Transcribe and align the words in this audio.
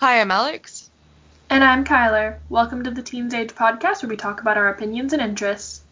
Hi, 0.00 0.20
I'm 0.20 0.30
Alex. 0.30 0.90
And 1.50 1.64
I'm 1.64 1.84
Kyler. 1.84 2.36
Welcome 2.48 2.84
to 2.84 2.90
the 2.92 3.02
Teens 3.02 3.34
Age 3.34 3.48
podcast 3.48 4.00
where 4.00 4.08
we 4.08 4.16
talk 4.16 4.40
about 4.40 4.56
our 4.56 4.68
opinions 4.68 5.12
and 5.12 5.20
interests. 5.20 5.82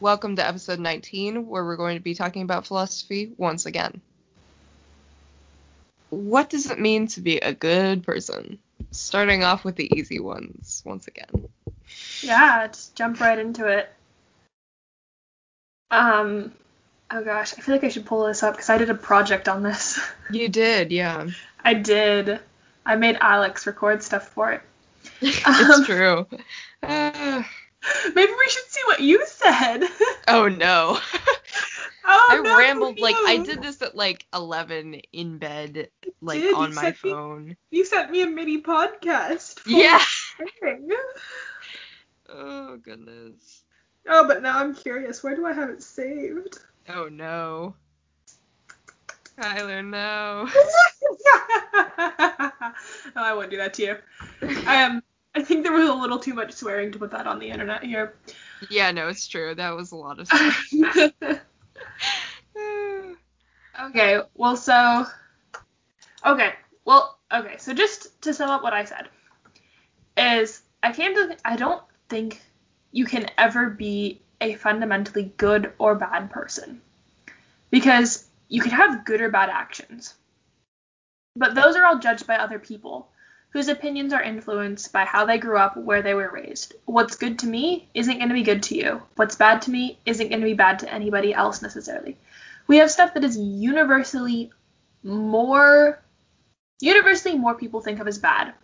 Welcome 0.00 0.34
to 0.34 0.44
episode 0.44 0.80
19, 0.80 1.46
where 1.46 1.64
we're 1.64 1.76
going 1.76 1.96
to 1.96 2.02
be 2.02 2.16
talking 2.16 2.42
about 2.42 2.66
philosophy 2.66 3.30
once 3.36 3.66
again. 3.66 4.00
What 6.10 6.50
does 6.50 6.70
it 6.70 6.78
mean 6.78 7.06
to 7.08 7.20
be 7.20 7.38
a 7.38 7.52
good 7.54 8.02
person? 8.02 8.58
Starting 8.90 9.44
off 9.44 9.64
with 9.64 9.76
the 9.76 9.90
easy 9.96 10.18
ones 10.20 10.82
once 10.84 11.06
again. 11.06 11.48
Yeah, 12.22 12.66
just 12.66 12.94
jump 12.96 13.20
right 13.20 13.38
into 13.38 13.66
it. 13.66 13.90
Um, 15.90 16.52
oh 17.10 17.24
gosh, 17.24 17.54
I 17.56 17.60
feel 17.62 17.74
like 17.74 17.84
I 17.84 17.88
should 17.88 18.06
pull 18.06 18.26
this 18.26 18.42
up 18.42 18.54
because 18.54 18.70
I 18.70 18.78
did 18.78 18.90
a 18.90 18.94
project 18.94 19.48
on 19.48 19.62
this. 19.62 19.98
You 20.30 20.48
did, 20.48 20.92
yeah. 20.92 21.26
I 21.64 21.74
did. 21.74 22.38
I 22.86 22.94
made 22.94 23.16
Alex 23.20 23.66
record 23.66 24.00
stuff 24.02 24.28
for 24.28 24.52
it. 24.52 24.62
it's 25.20 25.44
Um, 25.46 25.84
true. 25.84 26.26
Uh, 26.82 27.42
Maybe 28.14 28.32
we 28.32 28.48
should 28.48 28.68
see 28.70 28.80
what 28.86 29.00
you 29.00 29.24
said. 29.26 29.84
oh 30.28 30.46
no. 30.48 30.98
Oh, 32.04 32.26
I 32.30 32.40
no, 32.40 32.58
rambled 32.58 32.98
like 32.98 33.14
I 33.16 33.38
did 33.38 33.62
this 33.62 33.80
at 33.82 33.94
like 33.94 34.26
11 34.34 34.94
in 35.12 35.38
bed, 35.38 35.88
like 36.20 36.40
did, 36.40 36.54
on 36.54 36.70
you 36.70 36.74
my 36.74 36.82
sent 36.82 37.04
me- 37.04 37.10
phone. 37.10 37.56
You 37.70 37.84
sent 37.84 38.10
me 38.10 38.22
a 38.22 38.26
mini 38.26 38.62
podcast. 38.62 39.60
for 39.60 39.70
Yeah. 39.70 40.00
Oh 42.32 42.76
goodness. 42.76 43.62
Oh, 44.08 44.26
but 44.26 44.42
now 44.42 44.58
I'm 44.58 44.74
curious. 44.74 45.22
Where 45.22 45.34
do 45.34 45.46
I 45.46 45.52
have 45.52 45.68
it 45.68 45.82
saved? 45.82 46.58
Oh 46.88 47.08
no. 47.08 47.74
Kyler, 49.38 49.84
no. 49.84 50.44
no, 50.44 50.48
I 53.16 53.32
won't 53.34 53.50
do 53.50 53.56
that 53.56 53.74
to 53.74 53.82
you. 53.82 53.96
Um, 54.66 55.02
I 55.34 55.42
think 55.42 55.62
there 55.64 55.72
was 55.72 55.88
a 55.88 55.94
little 55.94 56.18
too 56.18 56.34
much 56.34 56.52
swearing 56.52 56.92
to 56.92 56.98
put 56.98 57.10
that 57.12 57.26
on 57.26 57.38
the 57.38 57.48
internet 57.50 57.82
here. 57.82 58.14
Yeah, 58.68 58.90
no, 58.90 59.08
it's 59.08 59.26
true. 59.26 59.54
That 59.54 59.74
was 59.74 59.92
a 59.92 59.96
lot 59.96 60.18
of 60.20 60.28
stuff. 60.66 61.40
Okay, 63.84 64.20
well, 64.34 64.56
so. 64.56 65.06
Okay, 66.24 66.52
well, 66.84 67.18
okay, 67.32 67.56
so 67.58 67.72
just 67.72 68.20
to 68.22 68.34
sum 68.34 68.50
up 68.50 68.62
what 68.62 68.72
I 68.72 68.84
said, 68.84 69.08
is 70.16 70.62
I 70.82 70.92
came 70.92 71.14
to. 71.14 71.36
I 71.44 71.56
don't 71.56 71.82
think 72.08 72.40
you 72.92 73.04
can 73.04 73.30
ever 73.38 73.70
be 73.70 74.20
a 74.40 74.54
fundamentally 74.54 75.32
good 75.36 75.72
or 75.78 75.94
bad 75.94 76.30
person. 76.30 76.80
Because 77.70 78.26
you 78.48 78.60
can 78.60 78.72
have 78.72 79.04
good 79.04 79.20
or 79.20 79.30
bad 79.30 79.48
actions. 79.48 80.14
But 81.36 81.54
those 81.54 81.76
are 81.76 81.84
all 81.84 81.98
judged 81.98 82.26
by 82.26 82.36
other 82.36 82.58
people, 82.58 83.08
whose 83.50 83.68
opinions 83.68 84.12
are 84.12 84.22
influenced 84.22 84.92
by 84.92 85.04
how 85.04 85.26
they 85.26 85.38
grew 85.38 85.58
up, 85.58 85.76
where 85.76 86.02
they 86.02 86.14
were 86.14 86.30
raised. 86.30 86.74
What's 86.84 87.16
good 87.16 87.40
to 87.40 87.46
me 87.46 87.88
isn't 87.94 88.18
going 88.18 88.28
to 88.28 88.34
be 88.34 88.42
good 88.42 88.62
to 88.64 88.76
you. 88.76 89.02
What's 89.16 89.36
bad 89.36 89.62
to 89.62 89.70
me 89.70 89.98
isn't 90.06 90.28
going 90.28 90.40
to 90.40 90.46
be 90.46 90.54
bad 90.54 90.78
to 90.80 90.92
anybody 90.92 91.34
else 91.34 91.60
necessarily. 91.60 92.16
We 92.66 92.78
have 92.78 92.90
stuff 92.90 93.14
that 93.14 93.24
is 93.24 93.36
universally 93.36 94.52
more 95.02 96.00
universally 96.80 97.36
more 97.36 97.54
people 97.54 97.80
think 97.80 98.00
of 98.00 98.08
as 98.08 98.18
bad. 98.18 98.54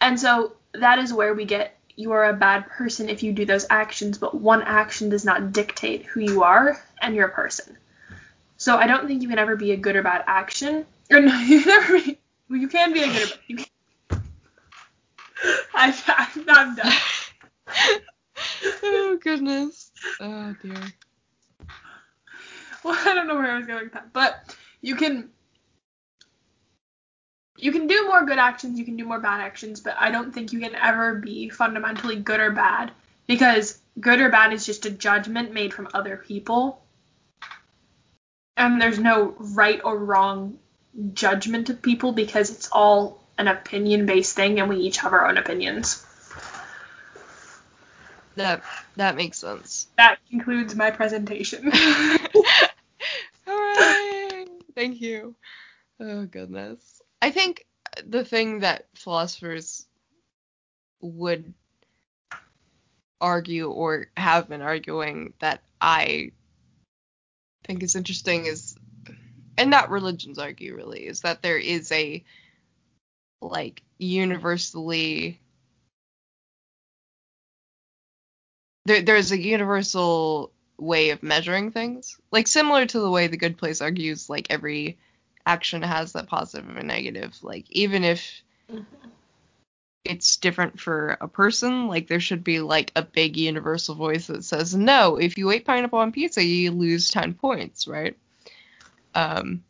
And 0.00 0.18
so 0.18 0.52
that 0.72 0.98
is 0.98 1.12
where 1.12 1.34
we 1.34 1.44
get 1.44 1.78
you 1.96 2.12
are 2.12 2.26
a 2.26 2.32
bad 2.32 2.68
person 2.68 3.08
if 3.08 3.24
you 3.24 3.32
do 3.32 3.44
those 3.44 3.66
actions, 3.70 4.18
but 4.18 4.32
one 4.32 4.62
action 4.62 5.08
does 5.08 5.24
not 5.24 5.52
dictate 5.52 6.06
who 6.06 6.20
you 6.20 6.44
are 6.44 6.80
and 7.02 7.14
you're 7.14 7.26
a 7.26 7.32
person. 7.32 7.76
So 8.56 8.76
I 8.76 8.86
don't 8.86 9.08
think 9.08 9.22
you 9.22 9.28
can 9.28 9.38
ever 9.38 9.56
be 9.56 9.72
a 9.72 9.76
good 9.76 9.96
or 9.96 10.02
bad 10.04 10.22
action. 10.28 10.86
Or 11.10 11.20
no, 11.20 11.36
you 11.40 11.60
can 11.62 11.68
never 11.68 12.00
be. 12.00 12.18
You 12.50 12.68
can 12.68 12.92
be 12.92 13.02
a 13.02 13.06
good 13.06 13.22
or 13.22 13.26
bad. 13.30 13.38
You 13.48 13.56
I, 15.74 15.94
I'm, 16.36 16.44
I'm 16.48 16.74
done. 16.74 16.92
oh 18.82 19.18
goodness. 19.22 19.90
Oh 20.20 20.54
dear. 20.62 20.82
Well, 22.84 22.98
I 23.06 23.14
don't 23.14 23.26
know 23.26 23.34
where 23.34 23.50
I 23.50 23.56
was 23.56 23.66
going 23.66 23.84
with 23.84 23.92
that, 23.92 24.12
but 24.12 24.56
you 24.80 24.96
can 24.96 25.30
you 27.58 27.72
can 27.72 27.88
do 27.88 28.06
more 28.06 28.24
good 28.24 28.38
actions, 28.38 28.78
you 28.78 28.84
can 28.84 28.96
do 28.96 29.04
more 29.04 29.18
bad 29.18 29.40
actions, 29.40 29.80
but 29.80 29.96
I 29.98 30.10
don't 30.10 30.32
think 30.32 30.52
you 30.52 30.60
can 30.60 30.76
ever 30.76 31.16
be 31.16 31.48
fundamentally 31.48 32.16
good 32.16 32.40
or 32.40 32.52
bad 32.52 32.92
because 33.26 33.80
good 34.00 34.20
or 34.20 34.30
bad 34.30 34.52
is 34.52 34.64
just 34.64 34.86
a 34.86 34.90
judgment 34.90 35.52
made 35.52 35.74
from 35.74 35.88
other 35.92 36.16
people. 36.16 36.82
And 38.56 38.80
there's 38.80 38.98
no 38.98 39.34
right 39.38 39.80
or 39.84 39.98
wrong 39.98 40.58
judgment 41.12 41.68
of 41.68 41.82
people 41.82 42.12
because 42.12 42.50
it's 42.50 42.68
all 42.70 43.27
an 43.38 43.48
opinion 43.48 44.04
based 44.04 44.34
thing 44.34 44.60
and 44.60 44.68
we 44.68 44.76
each 44.78 44.98
have 44.98 45.12
our 45.12 45.26
own 45.28 45.38
opinions. 45.38 46.04
That 48.34 48.62
that 48.96 49.16
makes 49.16 49.38
sense. 49.38 49.86
That 49.96 50.18
concludes 50.28 50.74
my 50.74 50.90
presentation. 50.90 51.72
Hooray! 53.46 54.46
Thank 54.74 55.00
you. 55.00 55.34
Oh 56.00 56.26
goodness. 56.26 57.02
I 57.22 57.30
think 57.30 57.66
the 58.06 58.24
thing 58.24 58.60
that 58.60 58.86
philosophers 58.94 59.86
would 61.00 61.52
argue 63.20 63.70
or 63.70 64.06
have 64.16 64.48
been 64.48 64.62
arguing 64.62 65.32
that 65.40 65.62
I 65.80 66.30
think 67.64 67.82
is 67.82 67.96
interesting 67.96 68.46
is 68.46 68.76
and 69.56 69.72
that 69.72 69.90
religions 69.90 70.38
argue 70.38 70.76
really 70.76 71.06
is 71.06 71.22
that 71.22 71.42
there 71.42 71.58
is 71.58 71.90
a 71.90 72.24
like 73.40 73.82
universally 73.98 75.40
there 78.88 79.02
there's 79.02 79.32
a 79.32 79.40
universal 79.40 80.52
way 80.78 81.10
of 81.10 81.22
measuring 81.22 81.70
things. 81.70 82.18
Like 82.30 82.46
similar 82.46 82.86
to 82.86 83.00
the 83.00 83.10
way 83.10 83.26
the 83.26 83.36
good 83.36 83.58
place 83.58 83.80
argues 83.80 84.28
like 84.28 84.46
every 84.50 84.98
action 85.46 85.82
has 85.82 86.12
that 86.12 86.28
positive 86.28 86.76
and 86.76 86.88
negative. 86.88 87.36
Like 87.42 87.70
even 87.70 88.04
if 88.04 88.42
it's 90.04 90.36
different 90.36 90.80
for 90.80 91.18
a 91.20 91.28
person 91.28 91.86
like 91.88 92.06
there 92.06 92.20
should 92.20 92.42
be 92.42 92.60
like 92.60 92.92
a 92.96 93.02
big 93.02 93.36
universal 93.36 93.94
voice 93.94 94.28
that 94.28 94.42
says 94.42 94.74
no 94.74 95.16
if 95.16 95.36
you 95.36 95.50
ate 95.50 95.66
pineapple 95.66 95.98
on 95.98 96.12
pizza 96.12 96.42
you 96.42 96.70
lose 96.70 97.10
10 97.10 97.34
points 97.34 97.86
right? 97.86 98.16
Um 99.14 99.64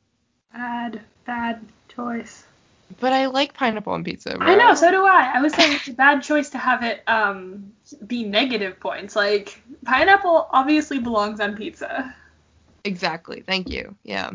bad, 0.53 1.01
bad 1.25 1.61
choice. 1.89 2.45
But 3.01 3.13
i 3.13 3.27
like 3.27 3.55
pineapple 3.55 3.93
on 3.93 4.05
pizza 4.05 4.37
I 4.41 4.55
know, 4.55 4.75
so 4.75 4.91
do 4.91 5.05
I. 5.07 5.33
I 5.35 5.43
was 5.43 5.53
saying 5.53 5.75
it's 5.75 5.89
a 5.89 5.93
bad 5.93 6.23
choice 6.23 6.51
to 6.51 6.59
have 6.59 6.83
it 6.83 7.03
um 7.07 7.73
be 8.07 8.25
negative 8.25 8.81
points. 8.81 9.15
Like 9.17 9.61
pineapple 9.85 10.49
obviously 10.51 10.99
belongs 10.99 11.41
on 11.41 11.57
pizza. 11.57 12.15
Exactly. 12.85 13.43
Thank 13.43 13.69
you. 13.69 13.95
Yeah. 14.03 14.31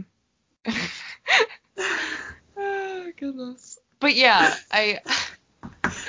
oh, 2.57 3.11
goodness. 3.17 3.79
But 3.99 4.15
yeah, 4.15 4.53
I 4.71 4.99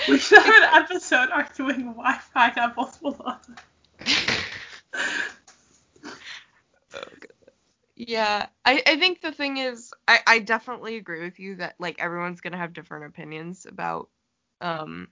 We 0.09 0.19
should 0.19 0.43
have 0.43 0.55
an 0.55 0.82
episode 0.84 1.31
arguing 1.31 1.94
why 1.94 2.19
pineapples 2.32 2.99
belong. 2.99 3.38
oh, 6.93 7.05
goodness. 7.21 7.55
Yeah, 7.97 8.47
I, 8.65 8.82
I 8.87 8.97
think 8.99 9.21
the 9.21 9.32
thing 9.32 9.59
is 9.59 9.93
I, 10.09 10.21
I 10.27 10.38
definitely 10.41 10.97
agree 10.97 11.22
with 11.22 11.38
you 11.38 11.56
that 11.56 11.77
like 11.78 12.00
everyone's 12.00 12.41
gonna 12.41 12.56
have 12.56 12.72
different 12.72 13.06
opinions 13.06 13.67
about 13.67 14.08
um 14.61 15.08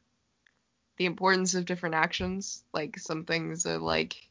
the 0.96 1.06
importance 1.06 1.54
of 1.54 1.64
different 1.64 1.94
actions. 1.94 2.64
Like 2.72 2.98
some 2.98 3.24
things 3.24 3.66
are 3.66 3.78
like 3.78 4.28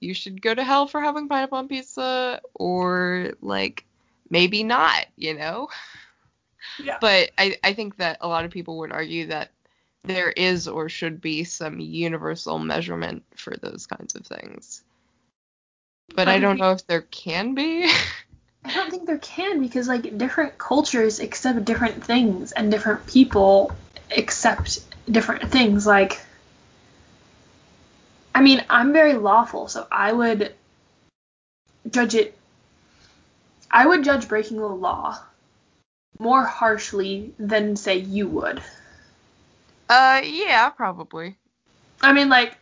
you 0.00 0.14
should 0.14 0.40
go 0.40 0.54
to 0.54 0.64
hell 0.64 0.86
for 0.86 1.00
having 1.00 1.28
pineapple 1.28 1.58
on 1.58 1.68
pizza 1.68 2.40
or 2.54 3.32
like 3.40 3.84
maybe 4.30 4.62
not, 4.62 5.06
you 5.16 5.34
know? 5.34 5.68
Yeah. 6.82 6.98
But 7.00 7.30
I, 7.36 7.56
I 7.64 7.72
think 7.72 7.96
that 7.96 8.18
a 8.20 8.28
lot 8.28 8.44
of 8.44 8.50
people 8.50 8.78
would 8.78 8.92
argue 8.92 9.26
that 9.26 9.50
there 10.04 10.30
is 10.30 10.68
or 10.68 10.88
should 10.88 11.20
be 11.20 11.44
some 11.44 11.80
universal 11.80 12.58
measurement 12.58 13.24
for 13.34 13.56
those 13.56 13.86
kinds 13.86 14.14
of 14.14 14.26
things. 14.26 14.84
But 16.14 16.28
I 16.28 16.38
don't 16.38 16.58
know 16.58 16.72
if 16.72 16.86
there 16.86 17.02
can 17.02 17.54
be. 17.54 17.84
I 18.64 18.74
don't 18.74 18.90
think 18.90 19.06
there 19.06 19.18
can 19.18 19.60
because 19.60 19.88
like 19.88 20.18
different 20.18 20.58
cultures 20.58 21.20
accept 21.20 21.64
different 21.64 22.04
things 22.04 22.52
and 22.52 22.70
different 22.70 23.06
people 23.06 23.74
accept 24.16 24.80
different 25.10 25.50
things. 25.50 25.86
Like 25.86 26.20
I 28.34 28.42
mean, 28.42 28.64
I'm 28.68 28.92
very 28.92 29.14
lawful, 29.14 29.68
so 29.68 29.86
I 29.90 30.12
would 30.12 30.54
judge 31.90 32.14
it 32.14 32.38
I 33.70 33.86
would 33.86 34.04
judge 34.04 34.28
breaking 34.28 34.58
the 34.58 34.66
law 34.66 35.18
more 36.18 36.44
harshly 36.44 37.32
than 37.38 37.76
say 37.76 37.98
you 37.98 38.26
would. 38.28 38.62
Uh, 39.88 40.20
yeah, 40.24 40.70
probably. 40.70 41.36
I 42.02 42.12
mean, 42.12 42.28
like, 42.28 42.56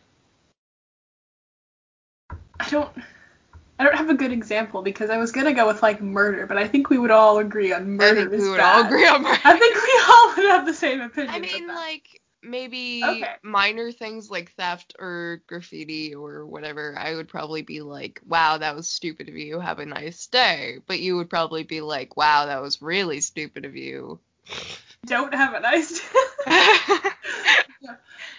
I 2.59 2.69
don't, 2.69 2.89
I 3.79 3.83
don't 3.83 3.95
have 3.95 4.09
a 4.09 4.15
good 4.15 4.31
example 4.31 4.81
because 4.81 5.09
I 5.09 5.17
was 5.17 5.31
gonna 5.31 5.53
go 5.53 5.67
with 5.67 5.81
like 5.83 6.01
murder, 6.01 6.45
but 6.47 6.57
I 6.57 6.67
think 6.67 6.89
we 6.89 6.97
would 6.97 7.11
all 7.11 7.37
agree 7.37 7.73
on 7.73 7.89
murder. 7.97 8.05
I 8.05 8.15
murder 8.15 8.19
think 8.29 8.33
is 8.33 8.43
we 8.43 8.49
would 8.49 8.59
bad. 8.59 8.75
all 8.75 8.85
agree 8.85 9.07
on 9.07 9.21
murder. 9.23 9.39
I 9.43 9.57
think 9.57 9.75
we 9.75 10.01
all 10.09 10.35
would 10.35 10.51
have 10.51 10.65
the 10.65 10.73
same 10.73 11.01
opinion. 11.01 11.35
I 11.35 11.39
mean, 11.39 11.67
like 11.67 12.21
maybe 12.41 13.21
Okay. 13.23 13.35
minor 13.43 13.91
things 13.91 14.29
like 14.31 14.51
theft 14.53 14.95
or 14.99 15.41
graffiti 15.47 16.15
or 16.15 16.45
whatever. 16.45 16.95
I 16.97 17.15
would 17.15 17.27
probably 17.27 17.61
be 17.61 17.81
like, 17.81 18.21
"Wow, 18.25 18.57
that 18.57 18.75
was 18.75 18.87
stupid 18.89 19.29
of 19.29 19.35
you. 19.35 19.59
Have 19.59 19.79
a 19.79 19.85
nice 19.85 20.25
day." 20.27 20.79
But 20.87 20.99
you 20.99 21.17
would 21.17 21.29
probably 21.29 21.63
be 21.63 21.81
like, 21.81 22.17
"Wow, 22.17 22.45
that 22.47 22.61
was 22.61 22.81
really 22.81 23.21
stupid 23.21 23.65
of 23.65 23.75
you." 23.75 24.19
don't 25.05 25.33
have 25.33 25.53
a 25.53 25.59
nice. 25.59 25.99
Day 25.99 26.05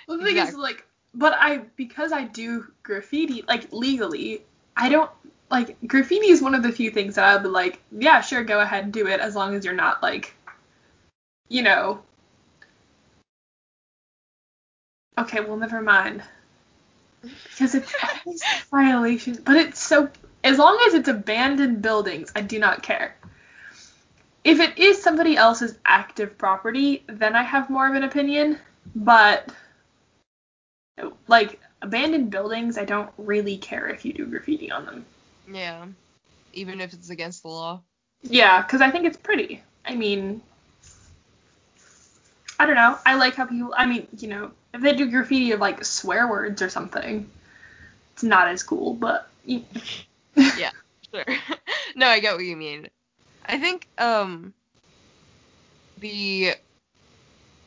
Well, 0.06 0.18
the 0.18 0.24
thing 0.24 0.36
is, 0.38 0.54
like, 0.54 0.86
but 1.14 1.34
I 1.34 1.58
because 1.76 2.12
I 2.12 2.24
do 2.24 2.66
graffiti 2.82 3.44
like 3.46 3.72
legally, 3.72 4.42
I 4.78 4.88
don't 4.88 5.10
like 5.50 5.76
graffiti 5.86 6.28
is 6.28 6.40
one 6.40 6.54
of 6.54 6.62
the 6.62 6.70
few 6.70 6.90
things 6.90 7.16
that 7.16 7.24
I'll 7.24 7.40
be 7.40 7.48
like, 7.48 7.80
yeah, 7.90 8.20
sure, 8.20 8.44
go 8.44 8.60
ahead 8.60 8.84
and 8.84 8.92
do 8.92 9.08
it 9.08 9.20
as 9.20 9.34
long 9.34 9.54
as 9.54 9.64
you're 9.64 9.74
not 9.74 10.02
like, 10.02 10.34
you 11.48 11.62
know. 11.62 12.02
Okay, 15.18 15.40
well, 15.40 15.56
never 15.56 15.82
mind. 15.82 16.22
Because 17.22 17.74
it's 17.74 17.92
a 18.26 18.44
violation, 18.70 19.38
but 19.44 19.56
it's 19.56 19.82
so 19.82 20.08
as 20.44 20.58
long 20.58 20.78
as 20.86 20.94
it's 20.94 21.08
abandoned 21.08 21.82
buildings, 21.82 22.30
I 22.36 22.42
do 22.42 22.60
not 22.60 22.82
care. 22.82 23.16
If 24.44 24.60
it 24.60 24.78
is 24.78 25.02
somebody 25.02 25.36
else's 25.36 25.76
active 25.84 26.38
property, 26.38 27.02
then 27.08 27.34
I 27.34 27.42
have 27.42 27.68
more 27.68 27.88
of 27.88 27.94
an 27.94 28.04
opinion. 28.04 28.58
But 28.94 29.50
like 31.26 31.60
abandoned 31.82 32.30
buildings, 32.30 32.78
I 32.78 32.84
don't 32.84 33.10
really 33.18 33.56
care 33.58 33.88
if 33.88 34.04
you 34.04 34.12
do 34.12 34.26
graffiti 34.26 34.70
on 34.70 34.86
them. 34.86 35.06
yeah. 35.50 35.86
Even 36.54 36.80
if 36.80 36.92
it's 36.94 37.10
against 37.10 37.42
the 37.42 37.48
law. 37.48 37.82
Yeah, 38.22 38.62
because 38.62 38.80
I 38.80 38.90
think 38.90 39.04
it's 39.04 39.16
pretty. 39.18 39.62
I 39.84 39.94
mean, 39.94 40.40
I 42.58 42.66
don't 42.66 42.74
know. 42.74 42.98
I 43.06 43.14
like 43.14 43.34
how 43.34 43.46
people. 43.46 43.74
I 43.76 43.86
mean, 43.86 44.08
you 44.18 44.28
know, 44.28 44.50
if 44.74 44.80
they 44.80 44.94
do 44.94 45.10
graffiti 45.10 45.52
of 45.52 45.60
like 45.60 45.84
swear 45.84 46.26
words 46.28 46.62
or 46.62 46.68
something, 46.70 47.30
it's 48.14 48.22
not 48.22 48.48
as 48.48 48.62
cool. 48.62 48.94
But 48.94 49.28
you, 49.44 49.62
Yeah, 50.36 50.70
sure. 51.14 51.24
no, 51.94 52.06
I 52.08 52.20
get 52.20 52.34
what 52.34 52.44
you 52.44 52.56
mean. 52.56 52.88
I 53.46 53.58
think 53.58 53.86
um 53.98 54.54
the 55.98 56.54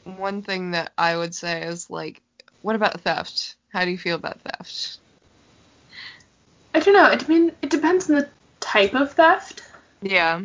one 0.04 0.42
thing 0.42 0.72
that 0.72 0.92
I 0.98 1.16
would 1.16 1.36
say 1.36 1.64
is 1.64 1.90
like, 1.90 2.22
what 2.62 2.76
about 2.76 3.02
theft? 3.02 3.56
How 3.72 3.86
do 3.86 3.92
you 3.92 3.98
feel 3.98 4.16
about 4.16 4.42
theft? 4.42 4.98
I 6.74 6.80
don't 6.80 6.94
know. 6.94 7.04
I 7.04 7.28
mean 7.28 7.52
it 7.62 7.70
depends 7.70 8.10
on 8.10 8.16
the 8.18 8.30
type 8.60 8.94
of 8.94 9.14
theft. 9.14 9.64
Yeah. 10.02 10.38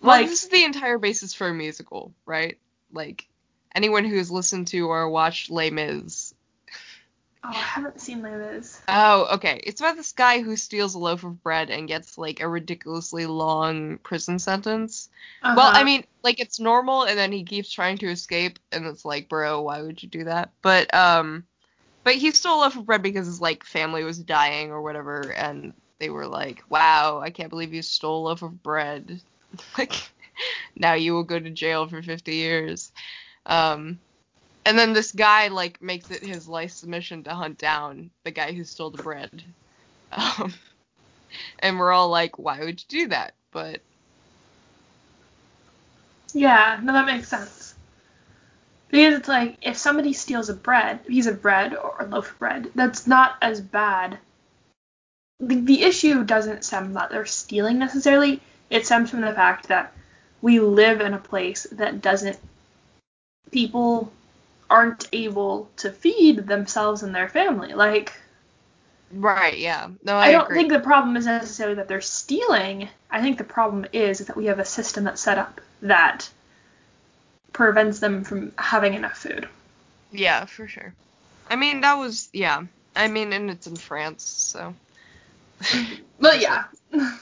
Well, 0.00 0.20
Like- 0.20 0.28
this 0.28 0.42
is 0.44 0.48
the 0.48 0.64
entire 0.64 0.98
basis 0.98 1.34
for 1.34 1.48
a 1.48 1.54
musical, 1.54 2.12
right? 2.26 2.58
Like 2.92 3.26
anyone 3.74 4.04
who 4.04 4.16
has 4.18 4.30
listened 4.30 4.68
to 4.68 4.88
or 4.88 5.08
watched 5.08 5.50
Les 5.50 5.70
Mis. 5.70 6.34
Oh, 7.44 7.48
I 7.48 7.54
haven't 7.54 8.00
seen 8.00 8.22
Les 8.22 8.30
Mis. 8.36 8.80
Oh, 8.88 9.34
okay. 9.34 9.60
It's 9.64 9.80
about 9.80 9.96
this 9.96 10.12
guy 10.12 10.42
who 10.42 10.54
steals 10.54 10.94
a 10.94 10.98
loaf 11.00 11.24
of 11.24 11.42
bread 11.42 11.70
and 11.70 11.88
gets 11.88 12.16
like 12.16 12.40
a 12.40 12.46
ridiculously 12.48 13.26
long 13.26 13.98
prison 13.98 14.38
sentence. 14.38 15.08
Well, 15.42 15.58
I 15.58 15.70
Uh-huh. 15.70 15.84
mean, 15.84 16.04
like 16.22 16.38
it's 16.38 16.60
normal, 16.60 17.02
and 17.02 17.18
then 17.18 17.32
he 17.32 17.42
keeps 17.42 17.72
trying 17.72 17.98
to 17.98 18.06
escape, 18.10 18.60
and 18.70 18.86
it's 18.86 19.04
like, 19.04 19.28
bro, 19.28 19.62
why 19.62 19.82
would 19.82 20.00
you 20.02 20.08
do 20.08 20.24
that? 20.24 20.50
But 20.62 20.92
um, 20.94 21.44
but 22.04 22.14
he 22.14 22.30
stole 22.32 22.60
a 22.60 22.62
loaf 22.62 22.76
of 22.76 22.86
bread 22.86 23.02
because 23.02 23.26
his 23.26 23.40
like 23.40 23.64
family 23.64 24.04
was 24.04 24.18
dying 24.18 24.70
or 24.70 24.82
whatever, 24.82 25.32
and 25.32 25.72
they 25.98 26.10
were 26.10 26.26
like, 26.26 26.62
wow, 26.68 27.20
I 27.22 27.30
can't 27.30 27.50
believe 27.50 27.72
you 27.72 27.82
stole 27.82 28.26
a 28.26 28.28
loaf 28.28 28.42
of 28.42 28.62
bread. 28.62 29.20
like, 29.78 29.94
now 30.76 30.94
you 30.94 31.14
will 31.14 31.24
go 31.24 31.38
to 31.38 31.50
jail 31.50 31.86
for 31.86 32.02
50 32.02 32.34
years. 32.34 32.92
Um, 33.46 33.98
and 34.64 34.78
then 34.78 34.92
this 34.92 35.12
guy 35.12 35.48
like 35.48 35.82
makes 35.82 36.10
it 36.10 36.22
his 36.22 36.48
life's 36.48 36.84
mission 36.84 37.24
to 37.24 37.34
hunt 37.34 37.58
down 37.58 38.10
the 38.24 38.30
guy 38.30 38.52
who 38.52 38.64
stole 38.64 38.90
the 38.90 39.02
bread. 39.02 39.42
Um, 40.14 40.52
and 41.60 41.78
we're 41.78 41.90
all 41.90 42.10
like, 42.10 42.38
why 42.38 42.60
would 42.60 42.82
you 42.82 43.04
do 43.04 43.08
that? 43.08 43.32
But 43.50 43.80
Yeah, 46.34 46.80
no, 46.82 46.92
that 46.92 47.06
makes 47.06 47.28
sense. 47.28 47.61
Because 48.92 49.14
it's 49.14 49.28
like 49.28 49.56
if 49.62 49.78
somebody 49.78 50.12
steals 50.12 50.50
a 50.50 50.54
bread, 50.54 51.00
a 51.02 51.08
piece 51.08 51.26
of 51.26 51.40
bread 51.40 51.74
or 51.74 51.96
a 51.98 52.06
loaf 52.06 52.30
of 52.30 52.38
bread, 52.38 52.70
that's 52.74 53.06
not 53.06 53.36
as 53.40 53.58
bad. 53.58 54.18
The, 55.40 55.56
the 55.60 55.82
issue 55.82 56.24
doesn't 56.24 56.62
stem 56.62 56.92
that 56.92 57.08
they're 57.10 57.24
stealing 57.24 57.78
necessarily. 57.78 58.42
It 58.68 58.84
stems 58.84 59.10
from 59.10 59.22
the 59.22 59.32
fact 59.32 59.68
that 59.68 59.94
we 60.42 60.60
live 60.60 61.00
in 61.00 61.14
a 61.14 61.18
place 61.18 61.66
that 61.72 62.02
doesn't. 62.02 62.38
People 63.50 64.12
aren't 64.68 65.08
able 65.12 65.70
to 65.78 65.90
feed 65.90 66.46
themselves 66.46 67.02
and 67.02 67.14
their 67.14 67.30
family. 67.30 67.72
Like 67.72 68.12
Right, 69.10 69.56
yeah. 69.56 69.88
No, 70.02 70.16
I, 70.16 70.26
I, 70.26 70.32
don't 70.32 70.44
agree. 70.44 70.58
think 70.58 70.72
the 70.72 70.80
problem 70.80 71.16
is 71.16 71.24
necessarily 71.24 71.76
that 71.76 71.88
they're 71.88 72.02
stealing. 72.02 72.90
I 73.10 73.22
think 73.22 73.38
the 73.38 73.44
problem 73.44 73.86
is 73.92 74.18
that 74.18 74.36
we 74.36 74.46
have 74.46 74.58
a 74.58 74.64
system 74.66 75.04
that's 75.04 75.20
set 75.22 75.38
up 75.38 75.62
that 75.80 76.28
prevents 77.52 78.00
them 78.00 78.24
from 78.24 78.52
having 78.56 78.94
enough 78.94 79.18
food. 79.18 79.48
Yeah, 80.10 80.44
for 80.44 80.68
sure. 80.68 80.94
I 81.48 81.56
mean, 81.56 81.80
that 81.82 81.94
was 81.94 82.28
yeah. 82.32 82.64
I 82.94 83.08
mean, 83.08 83.32
and 83.32 83.50
it's 83.50 83.66
in 83.66 83.76
France, 83.76 84.24
so. 84.24 84.74
But 86.20 86.40
yeah, 86.40 86.64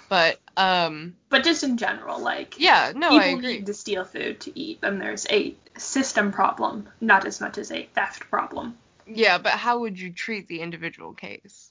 But 0.09 0.41
um, 0.57 1.15
but 1.29 1.45
just 1.45 1.63
in 1.63 1.77
general, 1.77 2.21
like 2.21 2.57
yeah, 2.59 2.93
no, 2.95 3.11
I 3.11 3.21
people 3.25 3.39
agree. 3.39 3.53
need 3.59 3.67
to 3.67 3.75
steal 3.75 4.05
food 4.05 4.41
to 4.41 4.59
eat, 4.59 4.81
and 4.83 5.01
there's 5.01 5.27
a 5.31 5.55
system 5.79 6.33
problem, 6.33 6.89
not 7.01 7.25
as 7.25 7.41
much 7.41 7.57
as 7.59 7.71
a 7.71 7.85
theft 7.95 8.29
problem. 8.29 8.77
Yeah, 9.07 9.39
but 9.39 9.53
how 9.53 9.79
would 9.81 9.99
you 9.99 10.13
treat 10.13 10.49
the 10.49 10.61
individual 10.61 11.13
case? 11.13 11.71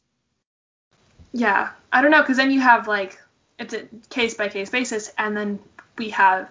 Yeah, 1.34 1.70
I 1.92 2.02
don't 2.02 2.12
know, 2.12 2.22
because 2.22 2.38
then 2.38 2.52
you 2.52 2.62
have 2.62 2.88
like 2.88 3.20
it's 3.60 3.74
a 3.74 3.84
case 4.10 4.34
by 4.36 4.48
case 4.48 4.70
basis, 4.70 5.12
and 5.18 5.36
then 5.36 5.60
we 5.98 6.10
have 6.12 6.50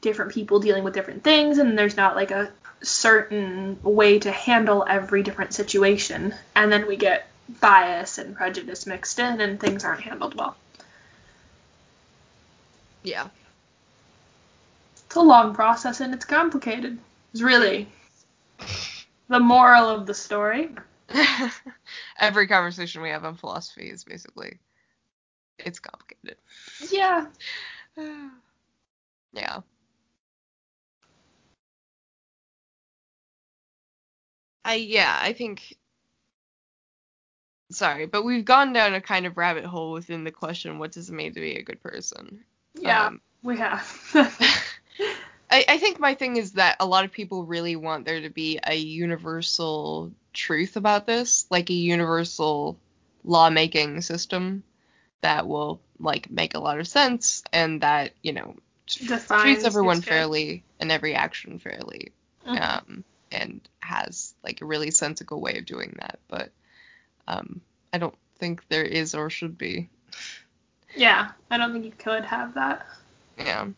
different 0.00 0.32
people 0.32 0.60
dealing 0.60 0.84
with 0.84 0.94
different 0.94 1.24
things, 1.24 1.58
and 1.58 1.78
there's 1.78 1.96
not 1.96 2.16
like 2.16 2.30
a 2.30 2.50
certain 2.82 3.78
way 3.82 4.18
to 4.20 4.30
handle 4.30 4.84
every 4.88 5.22
different 5.22 5.54
situation, 5.54 6.34
and 6.54 6.70
then 6.70 6.86
we 6.86 6.96
get 6.96 7.28
bias 7.60 8.18
and 8.18 8.36
prejudice 8.36 8.86
mixed 8.86 9.18
in, 9.18 9.40
and 9.40 9.58
things 9.58 9.84
aren't 9.84 10.02
handled 10.02 10.34
well. 10.34 10.56
Yeah. 13.02 13.28
It's 15.06 15.16
a 15.16 15.20
long 15.20 15.54
process 15.54 16.00
and 16.00 16.12
it's 16.12 16.26
complicated. 16.26 16.98
It's 17.32 17.40
really 17.40 17.88
the 19.28 19.40
moral 19.40 19.88
of 19.88 20.06
the 20.06 20.14
story. 20.14 20.70
Every 22.18 22.46
conversation 22.46 23.00
we 23.00 23.08
have 23.08 23.24
on 23.24 23.36
philosophy 23.36 23.88
is 23.88 24.04
basically 24.04 24.58
it's 25.58 25.78
complicated. 25.78 26.36
Yeah. 26.90 27.26
yeah. 29.32 29.60
I 34.68 34.74
yeah, 34.76 35.18
I 35.22 35.32
think 35.32 35.78
sorry, 37.70 38.06
but 38.06 38.24
we've 38.24 38.44
gone 38.44 38.72
down 38.72 38.94
a 38.94 39.00
kind 39.00 39.26
of 39.26 39.36
rabbit 39.36 39.64
hole 39.64 39.92
within 39.92 40.24
the 40.24 40.32
question 40.32 40.78
what 40.78 40.92
does 40.92 41.08
it 41.10 41.14
mean 41.14 41.34
to 41.34 41.40
be 41.40 41.56
a 41.56 41.62
good 41.62 41.82
person? 41.82 42.44
Yeah, 42.80 43.06
Um, 43.06 43.20
we 43.42 43.56
have. 43.58 43.84
I, 45.50 45.64
I 45.68 45.78
think 45.78 45.98
my 46.00 46.14
thing 46.14 46.36
is 46.36 46.52
that 46.52 46.76
a 46.80 46.86
lot 46.86 47.04
of 47.04 47.12
people 47.12 47.44
really 47.44 47.76
want 47.76 48.04
there 48.04 48.20
to 48.22 48.30
be 48.30 48.58
a 48.66 48.74
universal 48.74 50.12
truth 50.32 50.76
about 50.76 51.06
this, 51.06 51.46
like 51.50 51.70
a 51.70 51.74
universal 51.74 52.78
lawmaking 53.24 54.02
system 54.02 54.64
that 55.22 55.46
will 55.48 55.80
like 56.00 56.30
make 56.30 56.54
a 56.54 56.60
lot 56.60 56.80
of 56.80 56.88
sense 56.88 57.42
and 57.52 57.82
that 57.82 58.12
you 58.22 58.32
know 58.32 58.56
Defines 58.86 59.42
treats 59.42 59.64
everyone 59.64 60.00
fairly 60.02 60.64
and 60.80 60.92
every 60.92 61.14
action 61.14 61.58
fairly 61.58 62.12
Mhm. 62.46 62.60
um, 62.60 63.04
and 63.32 63.60
has 63.80 64.34
like 64.42 64.60
a 64.60 64.66
really 64.66 64.90
sensible 64.90 65.40
way 65.40 65.58
of 65.58 65.66
doing 65.66 65.96
that. 66.00 66.18
But 66.28 66.50
um, 67.26 67.60
I 67.92 67.98
don't 67.98 68.16
think 68.38 68.66
there 68.68 68.84
is 68.84 69.14
or 69.14 69.30
should 69.30 69.58
be. 69.58 69.88
yeah, 70.96 71.30
I 71.50 71.58
don't 71.58 71.72
think 71.72 71.84
you 71.84 71.92
could 71.92 72.24
have 72.24 72.54
that. 72.54 72.86
Yeah. 73.36 73.68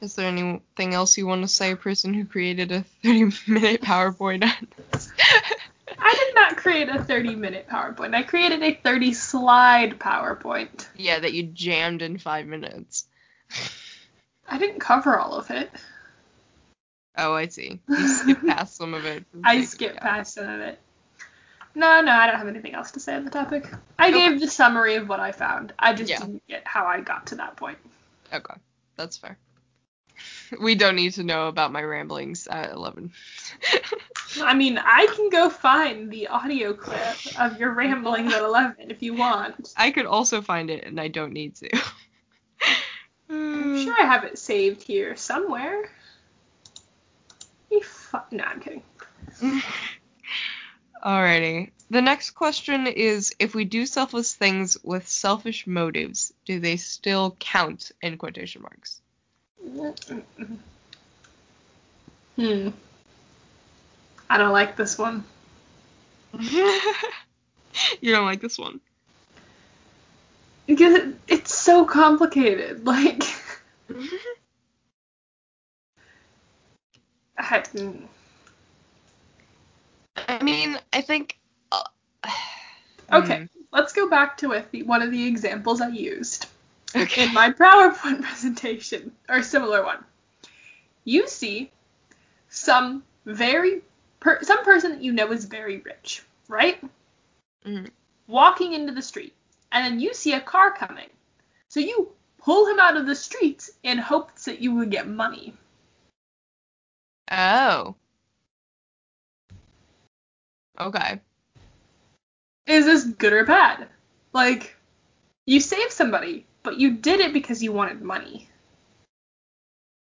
Is 0.00 0.14
there 0.14 0.28
anything 0.28 0.94
else 0.94 1.18
you 1.18 1.26
want 1.26 1.42
to 1.42 1.48
say, 1.48 1.74
person 1.74 2.14
who 2.14 2.24
created 2.24 2.72
a 2.72 2.84
30 3.02 3.32
minute 3.46 3.82
PowerPoint? 3.82 4.42
I 5.98 6.14
did 6.14 6.34
not 6.34 6.56
create 6.56 6.88
a 6.88 7.04
30 7.04 7.34
minute 7.34 7.68
PowerPoint. 7.68 8.14
I 8.14 8.22
created 8.22 8.62
a 8.62 8.74
30 8.74 9.12
slide 9.12 9.98
PowerPoint. 9.98 10.86
yeah, 10.96 11.18
that 11.18 11.34
you 11.34 11.42
jammed 11.42 12.00
in 12.00 12.18
five 12.18 12.46
minutes. 12.46 13.04
I 14.48 14.58
didn't 14.58 14.80
cover 14.80 15.18
all 15.18 15.34
of 15.34 15.50
it. 15.50 15.70
Oh, 17.16 17.32
I 17.34 17.48
see. 17.48 17.80
You 17.88 18.08
skipped 18.08 18.46
past 18.46 18.76
some 18.76 18.94
of 18.94 19.04
it. 19.04 19.24
I 19.44 19.56
sake 19.56 19.64
of- 19.64 19.68
skipped 19.70 19.94
yeah. 19.96 20.00
past 20.00 20.34
some 20.34 20.48
of 20.48 20.60
it. 20.60 20.78
No, 21.74 22.00
no, 22.00 22.10
I 22.12 22.26
don't 22.26 22.36
have 22.36 22.48
anything 22.48 22.74
else 22.74 22.90
to 22.92 23.00
say 23.00 23.14
on 23.14 23.24
the 23.24 23.30
topic. 23.30 23.64
I 23.98 24.08
Okay. 24.08 24.28
gave 24.30 24.40
the 24.40 24.48
summary 24.48 24.96
of 24.96 25.08
what 25.08 25.20
I 25.20 25.30
found. 25.32 25.72
I 25.78 25.92
just 25.94 26.10
Yeah. 26.10 26.18
didn't 26.20 26.42
get 26.48 26.66
how 26.66 26.86
I 26.86 27.00
got 27.00 27.26
to 27.28 27.36
that 27.36 27.56
point. 27.56 27.78
Okay, 28.32 28.54
that's 28.96 29.16
fair. 29.18 29.38
We 30.60 30.74
don't 30.74 30.96
need 30.96 31.12
to 31.14 31.22
know 31.22 31.46
about 31.46 31.70
my 31.72 31.80
ramblings 31.82 32.46
at 32.48 32.72
11. 32.72 33.12
I 34.42 34.54
mean, 34.54 34.78
I 34.78 35.06
can 35.14 35.28
go 35.30 35.48
find 35.48 36.10
the 36.10 36.26
audio 36.28 36.72
clip 36.74 37.16
of 37.38 37.58
your 37.60 37.72
ramblings 37.72 38.32
at 38.32 38.42
11 38.42 38.90
if 38.90 39.00
you 39.02 39.14
want. 39.14 39.72
I 39.76 39.92
could 39.92 40.06
also 40.06 40.42
find 40.42 40.68
it, 40.70 40.84
and 40.84 41.00
I 41.00 41.06
don't 41.08 41.32
need 41.32 41.54
to. 41.56 41.70
I'm 43.28 43.84
sure 43.84 43.94
I 43.98 44.04
have 44.06 44.24
it 44.24 44.38
saved 44.38 44.82
here 44.82 45.14
somewhere. 45.16 45.88
You 47.70 47.80
fu- 47.82 48.18
no, 48.32 48.44
I'm 48.44 48.60
kidding. 48.60 48.82
Alrighty. 51.04 51.70
The 51.90 52.02
next 52.02 52.32
question 52.32 52.86
is 52.86 53.34
if 53.38 53.54
we 53.54 53.64
do 53.64 53.86
selfless 53.86 54.34
things 54.34 54.76
with 54.82 55.08
selfish 55.08 55.66
motives, 55.66 56.32
do 56.44 56.60
they 56.60 56.76
still 56.76 57.36
count 57.40 57.90
in 58.02 58.18
quotation 58.18 58.62
marks? 58.62 59.00
Hmm. 62.36 62.68
I 64.28 64.38
don't 64.38 64.52
like 64.52 64.76
this 64.76 64.98
one. 64.98 65.24
you 66.40 68.12
don't 68.12 68.26
like 68.26 68.40
this 68.40 68.58
one. 68.58 68.80
Because 70.66 70.94
it, 70.94 71.16
it's 71.26 71.54
so 71.54 71.84
complicated. 71.84 72.84
Like, 72.86 73.24
I. 77.40 77.64
I 80.28 80.42
mean, 80.42 80.78
I 80.92 81.00
think. 81.00 81.38
Uh, 81.72 81.82
okay, 83.12 83.38
hmm, 83.38 83.44
let's 83.72 83.92
go 83.92 84.08
back 84.08 84.36
to 84.38 84.48
with 84.48 84.70
the, 84.70 84.82
one 84.82 85.02
of 85.02 85.10
the 85.10 85.26
examples 85.26 85.80
I 85.80 85.88
used 85.88 86.46
Okay. 86.94 87.24
in 87.24 87.34
my 87.34 87.50
PowerPoint 87.60 88.22
presentation, 88.22 89.12
or 89.28 89.38
a 89.38 89.42
similar 89.44 89.84
one. 89.84 90.04
You 91.04 91.28
see 91.28 91.70
some 92.48 93.02
very 93.24 93.82
per, 94.20 94.42
some 94.42 94.64
person 94.64 94.92
that 94.92 95.02
you 95.02 95.12
know 95.12 95.32
is 95.32 95.44
very 95.46 95.78
rich, 95.78 96.22
right? 96.48 96.82
Mhm. 97.66 97.90
Walking 98.26 98.74
into 98.74 98.92
the 98.92 99.02
street, 99.02 99.34
and 99.72 99.84
then 99.84 100.00
you 100.00 100.14
see 100.14 100.34
a 100.34 100.40
car 100.40 100.72
coming, 100.72 101.08
so 101.68 101.80
you 101.80 102.10
pull 102.38 102.66
him 102.66 102.78
out 102.78 102.96
of 102.96 103.06
the 103.06 103.14
streets 103.14 103.70
in 103.82 103.98
hopes 103.98 104.44
that 104.44 104.60
you 104.60 104.74
would 104.74 104.90
get 104.90 105.08
money. 105.08 105.54
Oh. 107.30 107.94
Okay. 110.78 111.20
Is 112.66 112.84
this 112.84 113.04
good 113.04 113.32
or 113.32 113.44
bad? 113.44 113.88
Like, 114.32 114.76
you 115.46 115.60
saved 115.60 115.92
somebody, 115.92 116.46
but 116.62 116.78
you 116.78 116.92
did 116.92 117.20
it 117.20 117.32
because 117.32 117.62
you 117.62 117.72
wanted 117.72 118.02
money. 118.02 118.48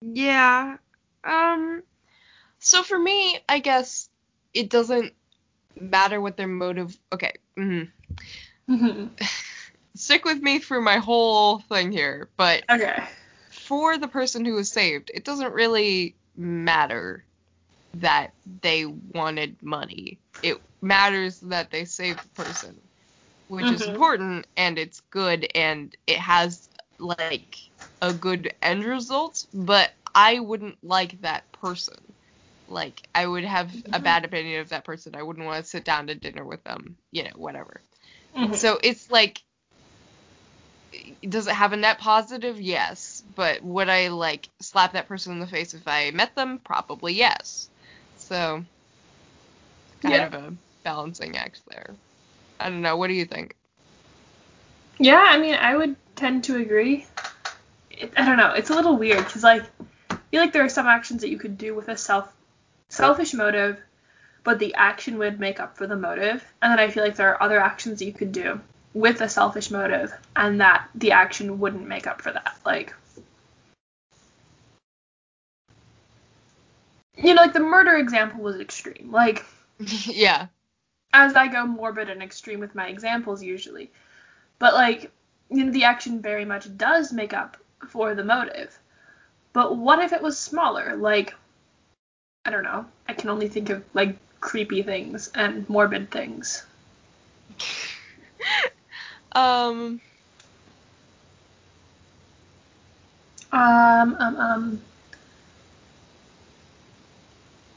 Yeah. 0.00 0.76
Um. 1.24 1.82
So 2.58 2.82
for 2.82 2.98
me, 2.98 3.38
I 3.48 3.58
guess 3.58 4.08
it 4.52 4.70
doesn't 4.70 5.12
matter 5.78 6.20
what 6.20 6.36
their 6.36 6.48
motive. 6.48 6.96
Okay. 7.12 7.32
mhm. 7.58 7.90
Mhm. 8.68 9.10
Stick 9.96 10.24
with 10.24 10.42
me 10.42 10.58
through 10.58 10.82
my 10.82 10.98
whole 10.98 11.60
thing 11.60 11.92
here, 11.92 12.28
but 12.36 12.64
okay. 12.68 13.04
for 13.50 13.96
the 13.96 14.08
person 14.08 14.44
who 14.44 14.54
was 14.54 14.70
saved, 14.70 15.10
it 15.14 15.24
doesn't 15.24 15.52
really 15.52 16.16
matter 16.36 17.24
that 17.94 18.34
they 18.62 18.84
wanted 18.86 19.62
money. 19.62 20.20
It 20.42 20.58
matters 20.80 21.40
that 21.40 21.70
they 21.70 21.84
saved 21.84 22.24
the 22.24 22.28
person, 22.30 22.80
which 23.48 23.70
is 23.70 23.86
Mhm. 23.86 23.86
important 23.86 24.46
and 24.56 24.78
it's 24.78 25.00
good 25.00 25.46
and 25.54 25.94
it 26.06 26.18
has 26.18 26.68
like 26.98 27.56
a 28.00 28.12
good 28.12 28.52
end 28.62 28.84
result, 28.84 29.44
but 29.52 29.90
I 30.14 30.38
wouldn't 30.40 30.78
like 30.82 31.20
that 31.22 31.50
person. 31.52 32.14
Like 32.68 33.06
I 33.14 33.26
would 33.26 33.44
have 33.44 33.72
a 33.92 33.98
Mhm. 33.98 34.00
bad 34.00 34.24
opinion 34.24 34.60
of 34.60 34.68
that 34.70 34.84
person. 34.84 35.14
I 35.14 35.22
wouldn't 35.22 35.46
want 35.46 35.62
to 35.62 35.68
sit 35.68 35.84
down 35.84 36.06
to 36.06 36.14
dinner 36.14 36.44
with 36.44 36.62
them, 36.64 36.96
you 37.10 37.22
know, 37.24 37.30
whatever. 37.36 37.82
Mhm. 38.34 38.54
So 38.54 38.78
it's 38.82 39.10
like, 39.10 39.42
does 41.28 41.46
it 41.46 41.54
have 41.54 41.72
a 41.72 41.76
net 41.76 41.98
positive? 41.98 42.60
Yes. 42.60 43.13
But 43.34 43.62
would 43.62 43.88
I 43.88 44.08
like 44.08 44.48
slap 44.60 44.92
that 44.92 45.08
person 45.08 45.32
in 45.32 45.40
the 45.40 45.46
face 45.46 45.74
if 45.74 45.86
I 45.86 46.10
met 46.12 46.34
them? 46.34 46.58
Probably 46.58 47.14
yes. 47.14 47.68
So, 48.16 48.64
kind 50.02 50.14
Yeah. 50.14 50.26
of 50.26 50.34
a 50.34 50.54
balancing 50.84 51.36
act 51.36 51.62
there. 51.68 51.94
I 52.60 52.70
don't 52.70 52.82
know. 52.82 52.96
What 52.96 53.08
do 53.08 53.14
you 53.14 53.24
think? 53.24 53.56
Yeah, 54.98 55.24
I 55.28 55.38
mean, 55.38 55.54
I 55.54 55.76
would 55.76 55.96
tend 56.16 56.44
to 56.44 56.56
agree. 56.56 57.06
It, 57.90 58.12
I 58.16 58.24
don't 58.24 58.36
know. 58.36 58.52
It's 58.52 58.70
a 58.70 58.74
little 58.74 58.96
weird 58.96 59.24
because, 59.24 59.42
like, 59.42 59.64
I 60.10 60.16
feel 60.30 60.40
like 60.40 60.52
there 60.52 60.64
are 60.64 60.68
some 60.68 60.86
actions 60.86 61.22
that 61.22 61.30
you 61.30 61.38
could 61.38 61.58
do 61.58 61.74
with 61.74 61.88
a 61.88 61.96
self 61.96 62.32
selfish 62.88 63.34
motive, 63.34 63.80
but 64.44 64.58
the 64.58 64.74
action 64.74 65.18
would 65.18 65.40
make 65.40 65.58
up 65.60 65.76
for 65.76 65.86
the 65.86 65.96
motive. 65.96 66.44
And 66.62 66.70
then 66.70 66.78
I 66.78 66.90
feel 66.90 67.02
like 67.02 67.16
there 67.16 67.30
are 67.30 67.42
other 67.42 67.58
actions 67.60 67.98
that 67.98 68.04
you 68.06 68.12
could 68.12 68.32
do 68.32 68.60
with 68.92 69.20
a 69.20 69.28
selfish 69.28 69.70
motive, 69.70 70.14
and 70.36 70.60
that 70.60 70.88
the 70.94 71.12
action 71.12 71.58
wouldn't 71.58 71.88
make 71.88 72.06
up 72.06 72.22
for 72.22 72.30
that. 72.32 72.56
Like, 72.64 72.94
you 77.16 77.34
know, 77.34 77.42
like 77.42 77.52
the 77.52 77.60
murder 77.60 77.96
example 77.96 78.42
was 78.42 78.60
extreme. 78.60 79.10
Like, 79.10 79.44
yeah. 80.06 80.46
as 81.12 81.34
I 81.34 81.48
go 81.48 81.66
morbid 81.66 82.10
and 82.10 82.22
extreme 82.22 82.60
with 82.60 82.74
my 82.74 82.88
examples 82.88 83.42
usually. 83.42 83.90
But 84.58 84.74
like, 84.74 85.10
you 85.50 85.64
know, 85.64 85.72
the 85.72 85.84
action 85.84 86.20
very 86.20 86.44
much 86.44 86.76
does 86.76 87.12
make 87.12 87.32
up 87.32 87.56
for 87.88 88.14
the 88.14 88.24
motive. 88.24 88.78
But 89.52 89.76
what 89.76 90.00
if 90.00 90.12
it 90.12 90.22
was 90.22 90.38
smaller? 90.38 90.96
Like, 90.96 91.34
I 92.44 92.50
don't 92.50 92.64
know. 92.64 92.86
I 93.08 93.14
can 93.14 93.30
only 93.30 93.48
think 93.48 93.70
of 93.70 93.84
like 93.94 94.16
creepy 94.40 94.82
things 94.82 95.30
and 95.34 95.68
morbid 95.68 96.10
things. 96.10 96.64
um. 99.32 100.00
Um, 103.52 104.16
um, 104.18 104.36
um. 104.36 104.82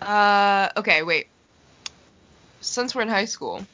Uh. 0.08 0.70
Okay. 0.78 1.04
Wait. 1.04 1.28
Since 2.62 2.96
we're 2.96 3.04
in 3.04 3.10
high 3.10 3.26
school, 3.26 3.66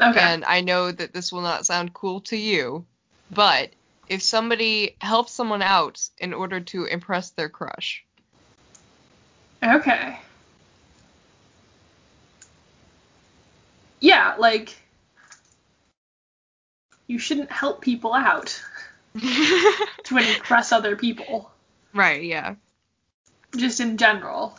Okay. 0.00 0.18
and 0.20 0.44
I 0.44 0.60
know 0.60 0.90
that 0.90 1.12
this 1.12 1.32
will 1.32 1.40
not 1.42 1.66
sound 1.66 1.94
cool 1.94 2.20
to 2.22 2.36
you, 2.36 2.84
but 3.30 3.70
if 4.08 4.22
somebody 4.22 4.96
helps 5.00 5.32
someone 5.32 5.62
out 5.62 6.00
in 6.18 6.34
order 6.34 6.60
to 6.60 6.84
impress 6.86 7.30
their 7.30 7.48
crush, 7.48 8.04
Okay. 9.62 10.18
Yeah, 14.00 14.34
like 14.38 14.76
you 17.08 17.18
shouldn't 17.18 17.50
help 17.50 17.80
people 17.80 18.14
out 18.14 18.62
to 19.18 20.16
impress 20.16 20.70
other 20.72 20.94
people, 20.96 21.50
right? 21.94 22.22
Yeah. 22.22 22.54
just 23.56 23.80
in 23.80 23.96
general. 23.96 24.58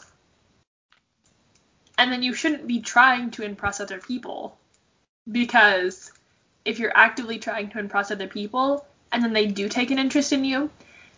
And 2.00 2.14
then 2.14 2.24
you 2.24 2.34
shouldn't 2.34 2.66
be 2.66 2.80
trying 2.80 3.30
to 3.32 3.44
impress 3.44 3.82
other 3.82 4.00
people 4.00 4.58
because 5.30 6.12
if 6.64 6.80
you're 6.80 6.96
actively 6.96 7.40
trying 7.40 7.70
to 7.72 7.80
impress 7.80 8.10
other 8.10 8.28
people 8.28 8.86
and 9.12 9.22
then 9.22 9.34
they 9.34 9.48
do 9.48 9.68
take 9.68 9.92
an 9.92 10.00
interest 10.00 10.32
in 10.32 10.46
you 10.46 10.70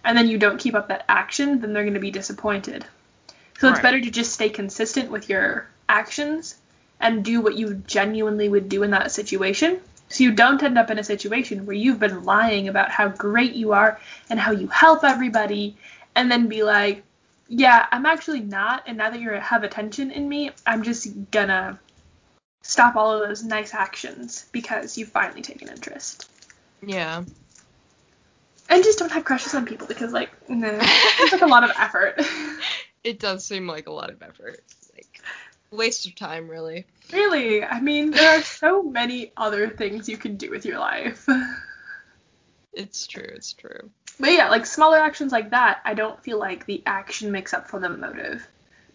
and 0.03 0.17
then 0.17 0.27
you 0.27 0.39
don't 0.39 0.59
keep 0.59 0.73
up 0.73 0.88
that 0.88 1.05
action, 1.07 1.61
then 1.61 1.71
they're 1.71 1.83
going 1.83 1.93
to 1.93 2.00
be 2.00 2.09
disappointed. 2.09 2.83
So 3.59 3.69
it's 3.69 3.79
better 3.79 4.01
to 4.01 4.09
just 4.09 4.33
stay 4.33 4.50
consistent 4.50 5.11
with 5.11 5.29
your 5.29 5.69
actions 5.88 6.55
and 7.00 7.23
do 7.23 7.41
what 7.41 7.55
you 7.55 7.75
genuinely 7.85 8.50
would 8.50 8.67
do 8.67 8.81
in 8.81 8.89
that 8.89 9.11
situation. 9.11 9.79
So 10.09 10.23
you 10.23 10.31
don't 10.31 10.63
end 10.63 10.79
up 10.79 10.89
in 10.89 10.97
a 10.97 11.03
situation 11.03 11.67
where 11.67 11.75
you've 11.75 12.00
been 12.00 12.23
lying 12.23 12.67
about 12.67 12.89
how 12.89 13.09
great 13.09 13.53
you 13.53 13.73
are 13.73 14.00
and 14.31 14.39
how 14.39 14.51
you 14.51 14.67
help 14.67 15.03
everybody 15.03 15.77
and 16.15 16.31
then 16.31 16.47
be 16.47 16.63
like, 16.63 17.03
yeah, 17.51 17.86
I'm 17.91 18.05
actually 18.05 18.39
not. 18.39 18.84
And 18.88 18.98
now 18.98 19.10
that 19.10 19.20
you 19.20 19.29
have 19.31 19.63
attention 19.63 20.10
in 20.10 20.27
me, 20.27 20.51
I'm 20.65 20.84
just 20.84 21.31
gonna 21.31 21.77
stop 22.62 22.96
all 22.96 23.12
of 23.12 23.27
those 23.27 23.43
nice 23.43 23.74
actions 23.74 24.46
because 24.53 24.98
you've 24.98 25.10
finally 25.10 25.41
taken 25.41 25.67
interest. 25.67 26.29
Yeah. 26.81 27.25
And 28.70 28.84
just 28.86 29.00
don't 29.00 29.12
have 29.12 29.25
crushes 29.25 29.53
on 29.53 29.65
people 29.65 29.86
because, 29.86 30.13
like, 30.13 30.31
it's 30.48 31.34
like 31.34 31.41
a 31.41 31.46
lot 31.46 31.63
of 31.63 31.72
effort. 31.77 32.22
It 33.03 33.20
does 33.20 33.43
seem 33.43 33.65
like 33.65 33.88
a 33.88 33.91
lot 33.91 34.12
of 34.12 34.22
effort. 34.22 34.63
Like 34.93 35.24
waste 35.72 36.05
of 36.05 36.13
time, 36.13 36.48
really. 36.48 36.86
really, 37.12 37.63
I 37.63 37.81
mean, 37.81 38.12
there 38.12 38.38
are 38.38 38.43
so 38.43 38.84
many 38.84 39.31
other 39.36 39.70
things 39.70 40.08
you 40.08 40.17
can 40.17 40.36
do 40.36 40.51
with 40.51 40.65
your 40.65 40.77
life. 40.77 41.27
It's 42.74 43.05
true. 43.05 43.27
It's 43.36 43.53
true. 43.53 43.89
But 44.19 44.33
yeah, 44.33 44.49
like 44.49 44.65
smaller 44.65 44.97
actions 44.97 45.31
like 45.31 45.49
that, 45.51 45.81
I 45.83 45.93
don't 45.93 46.21
feel 46.23 46.37
like 46.37 46.65
the 46.65 46.83
action 46.85 47.31
makes 47.31 47.53
up 47.53 47.67
for 47.67 47.79
the 47.79 47.89
motive. 47.89 48.47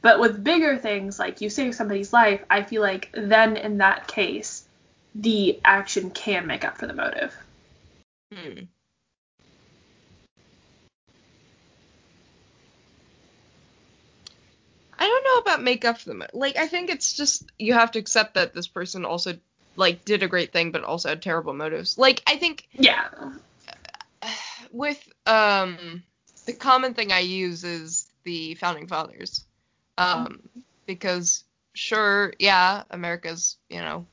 But 0.03 0.21
with 0.21 0.45
bigger 0.45 0.77
things, 0.77 1.19
like 1.19 1.41
you 1.41 1.51
save 1.51 1.75
somebody's 1.75 2.13
life, 2.13 2.45
I 2.49 2.63
feel 2.63 2.83
like 2.83 3.11
then 3.13 3.57
in 3.57 3.79
that 3.79 4.07
case, 4.07 4.65
the 5.15 5.59
action 5.65 6.11
can 6.11 6.47
make 6.47 6.65
up 6.65 6.79
for 6.79 6.87
the 6.87 6.93
motive. 6.93 7.35
Hmm. 8.33 8.61
I 14.99 15.07
don't 15.07 15.25
know 15.25 15.39
about 15.39 15.63
make 15.63 15.85
up 15.85 15.99
for 15.99 16.09
them. 16.09 16.23
Like, 16.33 16.57
I 16.57 16.67
think 16.67 16.91
it's 16.91 17.15
just 17.15 17.51
you 17.59 17.75
have 17.75 17.91
to 17.93 17.99
accept 17.99 18.35
that 18.35 18.55
this 18.55 18.67
person 18.67 19.05
also 19.05 19.35
like 19.77 20.05
did 20.05 20.23
a 20.23 20.29
great 20.29 20.53
thing, 20.53 20.73
but 20.73 20.85
also 20.85 21.11
had 21.11 21.23
terrible 21.23 21.53
motives. 21.53 21.99
Like, 21.99 22.23
I 22.27 22.37
think 22.37 22.69
Yeah. 22.73 23.09
With 24.77 25.09
um 25.27 26.03
the 26.45 26.53
common 26.53 26.95
thing 26.95 27.11
I 27.11 27.21
use 27.21 27.65
is 27.65 28.07
the 28.25 28.55
founding 28.55 28.87
fathers, 28.87 29.45
um 29.99 30.41
because 30.87 31.45
sure, 31.73 32.35
yeah, 32.39 32.85
America's 32.91 33.57
you 33.69 33.81
know 33.81 34.07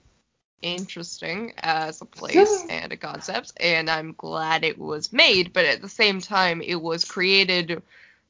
interesting 0.61 1.53
as 1.57 2.01
a 2.01 2.05
place 2.05 2.65
and 2.69 2.91
a 2.93 2.97
concept, 2.97 3.51
and 3.59 3.89
I'm 3.89 4.13
glad 4.17 4.63
it 4.63 4.79
was 4.79 5.11
made, 5.11 5.51
but 5.53 5.65
at 5.65 5.81
the 5.81 5.89
same 5.89 6.21
time, 6.21 6.61
it 6.61 6.81
was 6.81 7.03
created 7.03 7.83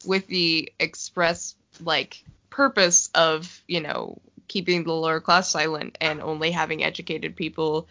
with 0.05 0.27
the 0.27 0.71
express 0.79 1.55
like 1.81 2.23
purpose 2.49 3.09
of 3.13 3.61
you 3.67 3.81
know 3.81 4.19
keeping 4.47 4.83
the 4.83 4.93
lower 4.93 5.19
class 5.19 5.49
silent 5.49 5.97
and 6.01 6.21
only 6.21 6.51
having 6.51 6.83
educated 6.83 7.35
people, 7.35 7.87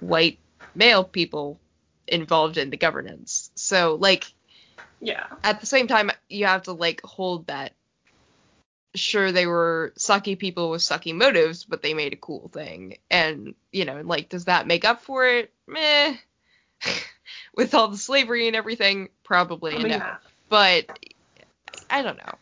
white 0.00 0.38
male 0.74 1.02
people 1.04 1.58
involved 2.08 2.58
in 2.58 2.70
the 2.70 2.76
governance. 2.76 3.50
So 3.54 3.96
like 4.00 4.32
Yeah. 5.00 5.26
at 5.44 5.60
the 5.60 5.66
same 5.66 5.86
time 5.86 6.10
you 6.28 6.46
have 6.46 6.64
to 6.64 6.72
like 6.72 7.02
hold 7.02 7.46
that 7.48 7.72
sure 8.94 9.30
they 9.30 9.46
were 9.46 9.92
sucky 9.98 10.38
people 10.38 10.70
with 10.70 10.80
sucky 10.80 11.14
motives 11.14 11.64
but 11.64 11.82
they 11.82 11.92
made 11.92 12.14
a 12.14 12.16
cool 12.16 12.48
thing 12.48 12.96
and 13.10 13.54
you 13.70 13.84
know 13.84 14.00
like 14.02 14.30
does 14.30 14.46
that 14.46 14.66
make 14.66 14.86
up 14.86 15.02
for 15.02 15.26
it 15.26 15.52
meh 15.66 16.16
with 17.54 17.74
all 17.74 17.88
the 17.88 17.98
slavery 17.98 18.46
and 18.46 18.56
everything 18.56 19.10
probably 19.22 19.74
I 19.74 19.78
mean, 19.78 19.88
no 19.88 19.96
yeah. 19.96 20.16
but 20.48 20.98
i 21.90 22.00
don't 22.00 22.16
know 22.16 22.34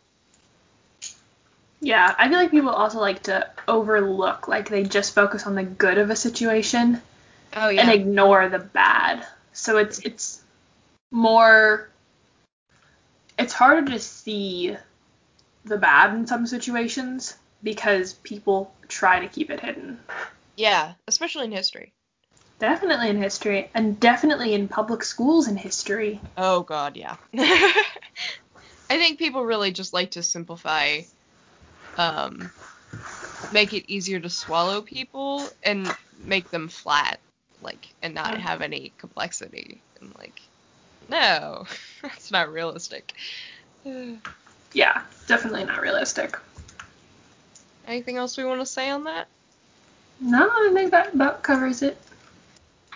Yeah, 1.81 2.15
I 2.19 2.29
feel 2.29 2.39
like 2.39 2.51
people 2.51 2.71
also 2.71 2.99
like 2.99 3.25
to 3.25 3.47
overlook, 3.69 4.49
like 4.49 4.71
they 4.71 4.85
just 4.85 5.15
focus 5.15 5.47
on 5.47 5.55
the 5.55 5.65
good 5.65 5.99
of 5.99 6.09
a 6.09 6.17
situation 6.17 7.01
oh 7.55 7.69
yeah. 7.69 7.83
and 7.83 7.91
ignore 7.91 8.49
the 8.49 8.59
bad. 8.59 9.27
So 9.55 9.79
it's 9.79 10.01
it's 10.01 10.43
more 11.11 11.89
it's 13.39 13.53
harder 13.53 13.91
to 13.93 13.99
see 13.99 14.77
the 15.65 15.79
bad 15.79 16.15
in 16.15 16.27
some 16.27 16.47
situations 16.47 17.37
because 17.63 18.15
people 18.15 18.75
try 18.89 19.21
to 19.21 19.29
keep 19.29 19.51
it 19.51 19.61
hidden. 19.61 19.99
yeah 20.57 20.93
especially 21.09 21.45
in 21.47 21.53
history 21.53 21.93
Definitely 22.61 23.09
in 23.09 23.17
history 23.21 23.69
and 23.75 23.99
definitely 23.99 24.55
in 24.55 24.69
public 24.69 25.03
schools 25.03 25.49
in 25.49 25.57
history. 25.57 26.21
oh 26.37 26.63
god 26.63 26.97
yeah 26.97 27.17
i 27.35 27.85
think 28.91 29.19
people 29.19 29.45
really 29.45 29.71
just 29.73 29.93
like 29.93 30.13
to 30.13 30.23
simplify 30.23 31.01
um 31.97 32.51
make 33.53 33.73
it 33.73 33.91
easier 33.91 34.21
to 34.21 34.29
swallow 34.31 34.81
people 34.83 35.47
and 35.63 35.93
make 36.25 36.51
them 36.51 36.69
flat 36.69 37.19
like 37.65 37.89
and 38.03 38.15
not 38.15 38.39
have 38.39 38.63
any 38.63 38.93
complexity. 38.99 39.83
And 40.01 40.15
like 40.17 40.41
no 41.09 41.65
that's 42.03 42.31
not 42.31 42.53
realistic. 42.53 43.15
Yeah, 44.73 45.03
definitely 45.29 45.63
not 45.65 45.81
realistic. 45.83 46.37
anything 47.87 48.17
else 48.17 48.37
we 48.37 48.45
want 48.45 48.61
to 48.61 48.67
say 48.67 48.91
on 48.91 49.05
that? 49.05 49.29
No, 50.21 50.49
I 50.51 50.71
think 50.75 50.91
that 50.91 51.15
about 51.15 51.43
covers 51.45 51.83
it. 51.83 51.97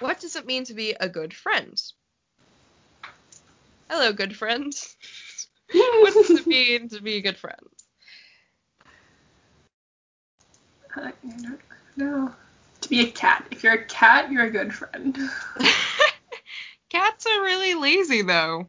what 0.00 0.18
does 0.20 0.34
it 0.34 0.44
mean 0.46 0.64
to 0.64 0.74
be 0.74 0.94
a 0.98 1.08
good 1.08 1.32
friend? 1.34 1.80
Hello 3.90 4.12
good 4.12 4.36
friend. 4.36 4.72
What 5.72 6.14
does 6.14 6.30
it 6.30 6.46
mean 6.48 6.88
to 6.88 7.02
be 7.02 7.16
a 7.16 7.20
good 7.20 7.36
friend? 7.36 7.60
Uh, 10.96 11.00
I 11.02 11.12
don't 11.42 11.60
know. 11.96 12.32
To 12.88 12.94
be 12.94 13.00
a 13.06 13.10
cat. 13.10 13.44
If 13.50 13.62
you're 13.62 13.74
a 13.74 13.84
cat, 13.84 14.32
you're 14.32 14.44
a 14.44 14.50
good 14.50 14.72
friend. 14.72 15.14
cats 16.88 17.26
are 17.26 17.42
really 17.42 17.74
lazy 17.74 18.22
though 18.22 18.66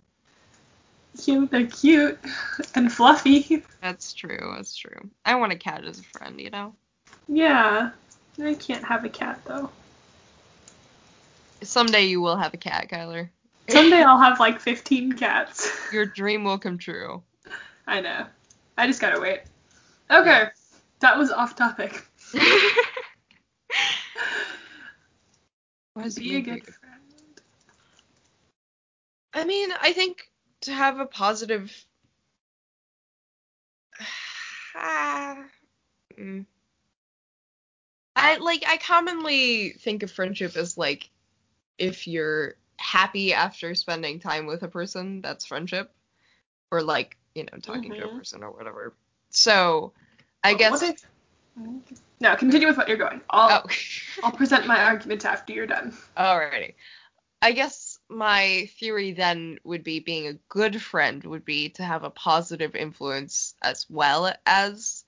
Cute, 1.18 1.50
they're 1.50 1.66
cute 1.68 2.20
and 2.76 2.92
fluffy. 2.92 3.64
that's 3.82 4.12
true 4.14 4.52
that's 4.56 4.76
true 4.76 5.10
i 5.24 5.36
want 5.36 5.54
a 5.54 5.56
cat 5.56 5.86
as 5.86 6.00
a 6.00 6.04
friend 6.04 6.40
you 6.42 6.50
know 6.50 6.74
Yeah. 7.30 7.92
I 8.44 8.54
can't 8.56 8.84
have 8.84 9.06
a 9.06 9.10
cat 9.10 9.40
though. 9.46 9.70
someday 11.62 12.06
you 12.08 12.20
will 12.20 12.36
have 12.36 12.54
a 12.54 12.58
cat 12.58 12.90
kyler 12.92 13.30
Someday 13.70 14.02
I'll 14.04 14.20
have 14.20 14.38
like 14.42 14.60
15 14.60 15.14
cats. 15.14 15.72
your 15.94 16.06
dream 16.06 16.44
will 16.44 16.60
come 16.60 16.78
true 16.78 17.24
I 17.88 18.02
know. 18.02 18.26
I 18.78 18.86
just 18.86 19.00
gotta 19.00 19.20
wait. 19.22 19.42
Okay. 20.12 20.50
That 21.00 21.18
was 21.18 21.32
off 21.32 21.56
topic. 21.56 22.06
It 26.06 26.16
Be 26.16 26.36
a 26.38 26.42
good 26.42 26.64
friend. 26.66 27.42
I 29.34 29.46
mean, 29.46 29.70
I 29.82 29.94
think 29.94 30.30
to 30.62 30.74
have 30.74 31.00
a 31.00 31.06
positive. 31.06 31.72
Mm. 36.20 36.46
I 38.16 38.38
like. 38.38 38.64
I 38.68 38.78
commonly 38.78 39.70
think 39.80 40.04
of 40.04 40.12
friendship 40.12 40.58
as 40.58 40.78
like, 40.78 41.10
if 41.78 42.08
you're 42.08 42.56
happy 42.78 43.34
after 43.34 43.74
spending 43.76 44.20
time 44.20 44.46
with 44.48 44.64
a 44.64 44.68
person, 44.68 45.22
that's 45.22 45.46
friendship, 45.46 45.92
or 46.72 46.82
like 46.82 47.16
you 47.36 47.44
know 47.44 47.58
talking 47.62 47.92
to 47.94 48.04
a 48.06 48.08
Mhm. 48.10 48.18
person 48.18 48.44
or 48.44 48.52
whatever. 48.52 48.94
So, 49.30 49.94
I 50.44 50.54
But 50.54 50.60
guess. 50.60 50.82
if- 50.82 51.06
No, 52.20 52.36
continue 52.36 52.68
with 52.68 52.78
what 52.78 52.88
you're 52.90 52.98
going. 52.98 53.22
I'll, 53.30 53.64
oh. 53.66 53.70
I'll 54.24 54.32
present 54.32 54.68
my 54.68 54.84
argument 54.84 55.26
after 55.26 55.54
you're 55.54 55.68
done. 55.68 55.94
Alrighty. 56.18 56.74
I 57.42 57.54
guess 57.54 58.00
my 58.10 58.70
theory 58.80 59.14
then 59.14 59.60
would 59.64 59.84
be 59.84 60.00
being 60.00 60.28
a 60.28 60.34
good 60.50 60.82
friend 60.82 61.24
would 61.24 61.46
be 61.46 61.70
to 61.70 61.84
have 61.84 62.04
a 62.04 62.10
positive 62.10 62.76
influence 62.76 63.56
as 63.62 63.86
well 63.90 64.34
as 64.46 65.06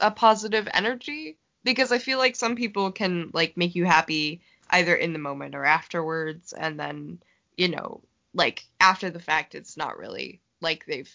a 0.00 0.10
positive 0.10 0.68
energy 0.72 1.36
because 1.62 1.92
I 1.92 1.98
feel 1.98 2.18
like 2.18 2.34
some 2.34 2.56
people 2.56 2.90
can 2.90 3.30
like 3.32 3.56
make 3.56 3.76
you 3.76 3.84
happy 3.84 4.40
either 4.70 4.94
in 4.94 5.12
the 5.12 5.18
moment 5.18 5.54
or 5.54 5.64
afterwards 5.64 6.52
and 6.52 6.80
then, 6.80 7.22
you 7.56 7.68
know, 7.68 8.00
like 8.34 8.64
after 8.80 9.10
the 9.10 9.20
fact 9.20 9.54
it's 9.54 9.76
not 9.76 9.98
really 9.98 10.40
like 10.60 10.84
they've 10.86 11.12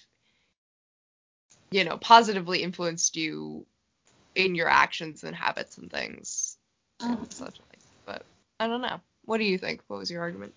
you 1.69 1.83
know, 1.83 1.97
positively 1.97 2.63
influenced 2.63 3.17
you 3.17 3.65
in 4.35 4.55
your 4.55 4.69
actions 4.69 5.23
and 5.25 5.35
habits 5.35 5.77
and 5.77 5.91
things 5.91 6.57
Mhm. 7.01 7.31
such 7.31 7.59
like. 7.69 7.79
But 8.05 8.25
I 8.59 8.67
don't 8.67 8.81
know. 8.81 8.99
What 9.25 9.37
do 9.37 9.43
you 9.43 9.57
think? 9.57 9.81
What 9.87 9.99
was 9.99 10.09
your 10.09 10.21
argument? 10.21 10.53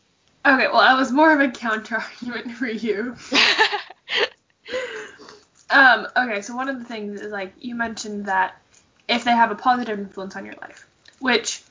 Okay, 0.47 0.69
well, 0.69 0.81
I 0.81 0.95
was 0.95 1.13
more 1.13 1.33
of 1.33 1.41
a 1.41 1.51
counter 1.51 1.97
argument 2.25 2.57
for 2.57 2.67
you. 2.67 3.17
Um, 5.71 6.09
okay, 6.17 6.43
so 6.43 6.57
one 6.57 6.69
of 6.69 6.79
the 6.79 6.85
things 6.85 7.21
is 7.21 7.31
like 7.31 7.53
you 7.61 7.75
mentioned 7.77 8.27
that 8.27 8.61
if 9.09 9.25
they 9.25 9.31
have 9.31 9.51
a 9.53 9.55
positive 9.55 9.99
influence 9.99 10.35
on 10.35 10.45
your 10.45 10.57
life, 10.61 10.87
which 11.21 11.63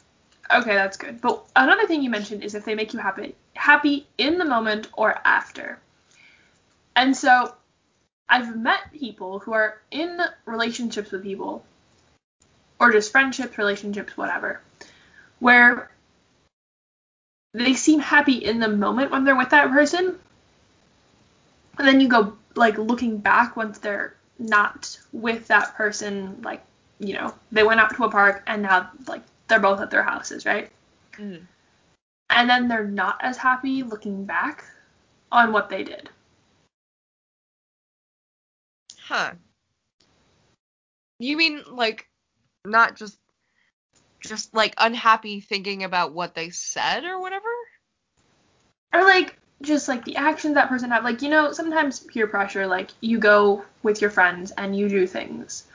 okay, 0.52 0.74
that's 0.74 0.96
good. 0.98 1.20
But 1.20 1.46
another 1.56 1.86
thing 1.86 2.02
you 2.02 2.10
mentioned 2.10 2.44
is 2.44 2.56
if 2.56 2.64
they 2.64 2.76
make 2.76 2.94
you 2.94 3.00
happy 3.00 3.36
happy 3.56 4.08
in 4.18 4.38
the 4.38 4.46
moment 4.46 4.88
or 4.94 5.16
after. 5.26 5.80
And 6.96 7.16
so 7.16 7.54
I've 8.30 8.56
met 8.56 8.92
people 8.94 9.40
who 9.40 9.52
are 9.54 9.82
in 9.92 10.20
relationships 10.46 11.12
with 11.12 11.24
people 11.24 11.66
or 12.80 12.92
just 12.92 13.12
friendships, 13.12 13.58
relationships, 13.58 14.16
whatever, 14.16 14.62
where 15.40 15.92
they 17.54 17.74
seem 17.74 18.00
happy 18.00 18.38
in 18.38 18.60
the 18.60 18.68
moment 18.68 19.12
when 19.12 19.24
they're 19.24 19.36
with 19.36 19.50
that 19.50 19.72
person. 19.72 20.18
And 21.78 21.88
then 21.88 22.00
you 22.00 22.08
go 22.08 22.38
like 22.56 22.78
looking 22.78 23.18
back 23.18 23.56
once 23.56 23.80
they're 23.80 24.16
not 24.38 25.00
with 25.12 25.48
that 25.48 25.76
person, 25.76 26.42
like, 26.42 26.64
you 27.00 27.14
know, 27.14 27.34
they 27.52 27.64
went 27.64 27.80
out 27.80 27.96
to 27.96 28.04
a 28.04 28.12
park 28.12 28.44
and 28.48 28.62
now 28.62 28.92
like 29.08 29.22
they're 29.48 29.60
both 29.60 29.82
at 29.82 29.92
their 29.92 30.04
houses, 30.04 30.46
right? 30.46 30.70
Mm. 31.14 31.42
And 32.30 32.50
then 32.50 32.68
they're 32.68 32.86
not 32.88 33.18
as 33.22 33.38
happy 33.38 33.84
looking 33.84 34.26
back 34.26 34.64
on 35.32 35.52
what 35.52 35.70
they 35.70 35.84
did. 35.84 36.10
Huh. 38.98 39.32
You 41.18 41.36
mean 41.36 41.64
like 41.68 42.09
not 42.66 42.96
just 42.96 43.18
just 44.22 44.54
like 44.54 44.74
unhappy 44.78 45.40
thinking 45.40 45.84
about 45.84 46.14
what 46.14 46.36
they 46.36 46.50
said 46.50 47.06
or 47.06 47.20
whatever? 47.20 47.50
Or 48.94 49.04
like 49.04 49.38
just 49.62 49.88
like 49.88 50.06
the 50.06 50.16
actions 50.18 50.56
that 50.56 50.70
person 50.70 50.92
have. 50.92 51.04
Like 51.04 51.22
you 51.22 51.30
know, 51.30 51.52
sometimes 51.52 52.00
peer 52.00 52.28
pressure. 52.28 52.68
Like 52.68 52.92
you 53.02 53.18
go 53.20 53.64
with 53.84 54.02
your 54.02 54.10
friends 54.12 54.52
and 54.52 54.76
you 54.76 54.90
do 54.90 55.08
things. 55.08 55.66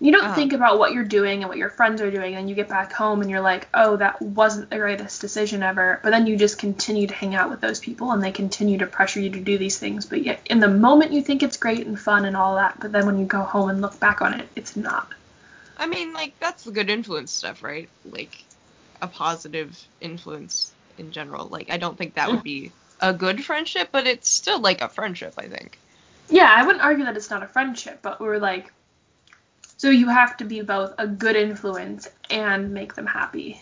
You 0.00 0.12
don't 0.12 0.24
Uh-huh. 0.24 0.34
think 0.34 0.52
about 0.52 0.78
what 0.78 0.92
you're 0.92 1.04
doing 1.04 1.42
and 1.42 1.48
what 1.48 1.58
your 1.58 1.70
friends 1.70 2.00
are 2.00 2.10
doing, 2.10 2.34
and 2.34 2.48
you 2.48 2.54
get 2.54 2.68
back 2.68 2.92
home 2.92 3.20
and 3.22 3.30
you're 3.30 3.40
like, 3.40 3.68
oh, 3.74 3.96
that 3.96 4.20
wasn't 4.22 4.70
the 4.70 4.78
greatest 4.78 5.20
decision 5.20 5.62
ever. 5.62 6.00
But 6.02 6.10
then 6.10 6.26
you 6.26 6.36
just 6.36 6.58
continue 6.58 7.06
to 7.06 7.14
hang 7.14 7.34
out 7.34 7.50
with 7.50 7.60
those 7.60 7.80
people, 7.80 8.12
and 8.12 8.22
they 8.22 8.32
continue 8.32 8.78
to 8.78 8.86
pressure 8.86 9.20
you 9.20 9.30
to 9.30 9.40
do 9.40 9.58
these 9.58 9.78
things. 9.78 10.06
But 10.06 10.22
yet, 10.24 10.40
in 10.50 10.60
the 10.60 10.68
moment, 10.68 11.12
you 11.12 11.22
think 11.22 11.42
it's 11.42 11.56
great 11.58 11.86
and 11.86 11.98
fun 12.00 12.24
and 12.24 12.36
all 12.36 12.56
that. 12.56 12.80
But 12.80 12.92
then 12.92 13.06
when 13.06 13.18
you 13.18 13.26
go 13.26 13.42
home 13.42 13.70
and 13.70 13.80
look 13.82 14.00
back 14.00 14.22
on 14.22 14.34
it, 14.34 14.48
it's 14.56 14.76
not. 14.76 15.12
I 15.80 15.86
mean, 15.86 16.12
like 16.12 16.38
that's 16.38 16.64
the 16.64 16.70
good 16.70 16.90
influence 16.90 17.32
stuff, 17.32 17.62
right? 17.62 17.88
Like 18.04 18.44
a 19.00 19.08
positive 19.08 19.82
influence 20.00 20.72
in 20.98 21.10
general. 21.10 21.48
Like 21.48 21.70
I 21.70 21.78
don't 21.78 21.96
think 21.96 22.14
that 22.14 22.30
would 22.30 22.42
be 22.42 22.70
a 23.00 23.14
good 23.14 23.42
friendship, 23.42 23.88
but 23.90 24.06
it's 24.06 24.28
still 24.28 24.60
like 24.60 24.82
a 24.82 24.88
friendship, 24.88 25.34
I 25.38 25.48
think. 25.48 25.78
Yeah, 26.28 26.52
I 26.54 26.64
wouldn't 26.64 26.84
argue 26.84 27.06
that 27.06 27.16
it's 27.16 27.30
not 27.30 27.42
a 27.42 27.46
friendship, 27.46 28.00
but 28.02 28.20
we're 28.20 28.38
like, 28.38 28.70
so 29.78 29.88
you 29.88 30.08
have 30.08 30.36
to 30.36 30.44
be 30.44 30.60
both 30.60 30.94
a 30.98 31.06
good 31.06 31.34
influence 31.34 32.06
and 32.28 32.72
make 32.72 32.94
them 32.94 33.06
happy. 33.06 33.60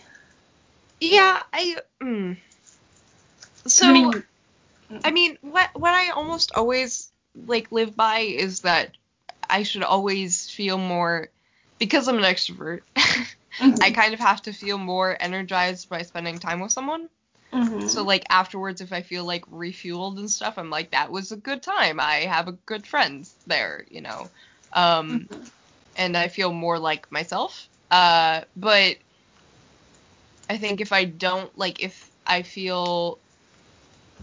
Yeah, 0.99 1.41
I. 1.53 1.77
Mm. 2.01 2.35
So 3.65 3.87
I 3.87 3.93
mean, 3.93 4.23
I 5.05 5.11
mean, 5.11 5.37
what 5.41 5.69
what 5.73 5.93
I 5.93 6.09
almost 6.09 6.51
always 6.53 7.09
like 7.47 7.71
live 7.71 7.95
by 7.95 8.19
is 8.19 8.61
that 8.61 8.91
I 9.49 9.63
should 9.63 9.83
always 9.83 10.49
feel 10.49 10.77
more 10.77 11.29
because 11.79 12.07
I'm 12.07 12.17
an 12.17 12.23
extrovert. 12.23 12.81
Mhm. 13.59 13.81
I 13.81 13.91
kind 13.91 14.13
of 14.13 14.19
have 14.19 14.41
to 14.43 14.53
feel 14.53 14.77
more 14.77 15.17
energized 15.19 15.89
by 15.89 16.03
spending 16.03 16.39
time 16.39 16.59
with 16.61 16.71
someone. 16.71 17.09
mhm. 17.53 17.87
So 17.87 18.03
like 18.03 18.25
afterwards, 18.29 18.81
if 18.81 18.93
I 18.93 19.01
feel 19.01 19.25
like 19.25 19.45
refueled 19.45 20.17
and 20.19 20.29
stuff, 20.29 20.57
I'm 20.57 20.69
like, 20.69 20.91
that 20.91 21.11
was 21.11 21.31
a 21.31 21.37
good 21.37 21.63
time. 21.63 21.99
I 21.99 22.21
have 22.21 22.47
a 22.47 22.53
good 22.53 22.87
friends 22.87 23.37
there, 23.47 23.85
you 23.89 24.01
know. 24.01 24.31
Um, 24.73 25.29
Mhm. 25.31 25.51
and 25.95 26.15
I 26.17 26.27
feel 26.29 26.51
more 26.53 26.79
like 26.79 27.11
myself. 27.11 27.69
Uh, 27.91 28.41
but 28.55 28.97
I 30.49 30.57
think 30.57 30.81
if 30.81 30.91
I 30.91 31.05
don't 31.05 31.55
like, 31.57 31.79
if 31.81 32.11
I 32.25 32.43
feel 32.43 33.21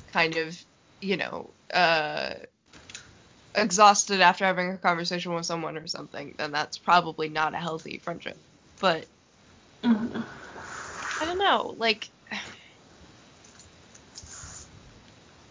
kind 0.06 0.36
of, 0.36 0.56
you 1.00 1.16
know, 1.16 1.54
uh, 1.72 2.34
exhausted 3.56 4.20
after 4.20 4.44
having 4.44 4.72
a 4.72 4.78
conversation 4.78 5.34
with 5.34 5.46
someone 5.46 5.76
or 5.78 5.88
something, 5.88 6.34
then 6.38 6.52
that's 6.52 6.78
probably 6.78 7.28
not 7.30 7.54
a 7.54 7.58
healthy 7.58 7.98
friendship. 7.98 8.40
But 8.80 9.08
Mhm. 9.84 10.24
I 11.20 11.24
don't 11.24 11.38
know, 11.38 11.74
like 11.78 12.10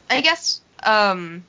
I 0.09 0.21
guess 0.21 0.61
um 0.83 1.47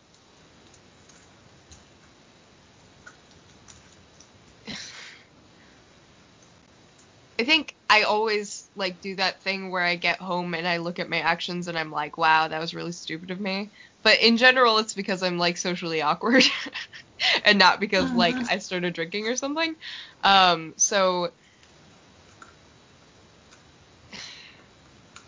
I 7.39 7.45
think 7.45 7.77
I 7.91 8.03
always 8.03 8.71
like 8.75 9.01
do 9.01 9.17
that 9.17 9.43
thing 9.43 9.71
where 9.71 9.83
I 9.83 9.97
get 9.97 10.21
home 10.21 10.55
and 10.55 10.67
I 10.67 10.79
look 10.79 10.99
at 10.99 11.11
my 11.11 11.19
actions 11.21 11.69
and 11.69 11.79
I'm 11.79 11.91
like, 11.91 12.17
wow, 12.17 12.49
that 12.49 12.61
was 12.61 12.75
really 12.75 12.93
stupid 12.93 13.31
of 13.31 13.41
me. 13.41 13.73
But 14.03 14.21
in 14.21 14.37
general, 14.39 14.79
it's 14.79 14.95
because 14.95 15.23
I'm 15.23 15.39
like 15.39 15.57
socially 15.59 16.01
awkward 16.03 16.45
and 17.45 17.59
not 17.59 17.81
because 17.81 18.13
like 18.15 18.43
Mhm. 18.43 18.49
I 18.51 18.59
started 18.59 18.95
drinking 18.95 19.27
or 19.29 19.37
something. 19.37 19.75
Um, 20.23 20.75
so 20.79 21.33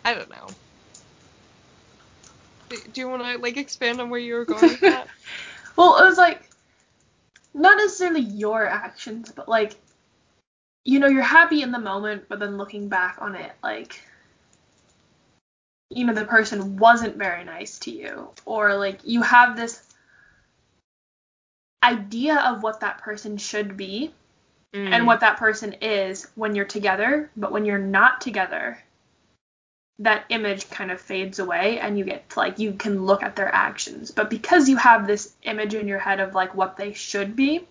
I 0.04 0.14
don't 0.14 0.30
know. 0.30 0.56
Do, 2.70 2.80
do 2.90 3.00
you 3.00 3.08
want 3.08 3.22
to 3.22 3.38
like 3.38 3.56
expand 3.56 4.00
on 4.00 4.10
where 4.10 4.20
you 4.20 4.34
were 4.34 4.44
going 4.44 4.68
with 4.68 4.82
that? 4.82 5.10
well, 5.76 5.98
it 5.98 6.04
was 6.04 6.18
like 6.18 6.50
not 7.54 7.76
necessarily 7.76 8.20
your 8.20 8.66
actions, 8.66 9.32
but 9.32 9.48
like 9.48 9.80
you 10.88 10.98
know, 10.98 11.06
you're 11.06 11.22
happy 11.22 11.60
in 11.60 11.70
the 11.70 11.78
moment, 11.78 12.24
but 12.30 12.38
then 12.38 12.56
looking 12.56 12.88
back 12.88 13.18
on 13.20 13.34
it, 13.34 13.52
like 13.62 14.00
you 15.90 16.06
know, 16.06 16.14
the 16.14 16.24
person 16.24 16.78
wasn't 16.78 17.16
very 17.16 17.44
nice 17.44 17.78
to 17.80 17.90
you, 17.90 18.30
or 18.46 18.74
like 18.74 19.00
you 19.04 19.20
have 19.20 19.54
this 19.54 19.82
idea 21.82 22.38
of 22.40 22.62
what 22.62 22.80
that 22.80 22.98
person 22.98 23.36
should 23.36 23.76
be 23.76 24.12
Mm. 24.74 24.92
and 24.92 25.06
what 25.06 25.20
that 25.20 25.38
person 25.38 25.72
is 25.80 26.26
when 26.34 26.54
you're 26.54 26.66
together, 26.66 27.30
but 27.38 27.52
when 27.52 27.64
you're 27.64 27.78
not 27.78 28.20
together, 28.20 28.78
that 29.98 30.26
image 30.28 30.68
kind 30.68 30.90
of 30.90 31.00
fades 31.00 31.38
away 31.38 31.78
and 31.80 31.98
you 31.98 32.04
get 32.04 32.28
to, 32.28 32.38
like 32.38 32.58
you 32.58 32.74
can 32.74 33.06
look 33.06 33.22
at 33.22 33.34
their 33.34 33.52
actions. 33.54 34.10
But 34.10 34.28
because 34.28 34.68
you 34.68 34.76
have 34.76 35.06
this 35.06 35.34
image 35.42 35.74
in 35.74 35.88
your 35.88 35.98
head 35.98 36.20
of 36.20 36.34
like 36.34 36.54
what 36.54 36.76
they 36.76 36.92
should 36.92 37.34
be, 37.34 37.66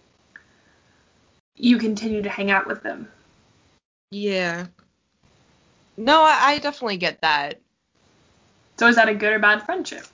you 1.58 1.78
continue 1.78 2.22
to 2.22 2.30
hang 2.30 2.52
out 2.52 2.68
with 2.68 2.84
them. 2.84 3.08
Yeah. 4.12 4.68
No, 5.98 6.22
I, 6.22 6.38
I 6.42 6.60
definitely 6.60 6.98
get 6.98 7.22
that. 7.22 7.60
So 8.78 8.88
is 8.88 8.96
that 8.96 9.10
a 9.10 9.16
good 9.16 9.34
or 9.34 9.40
bad 9.40 9.66
friendship? 9.66 10.06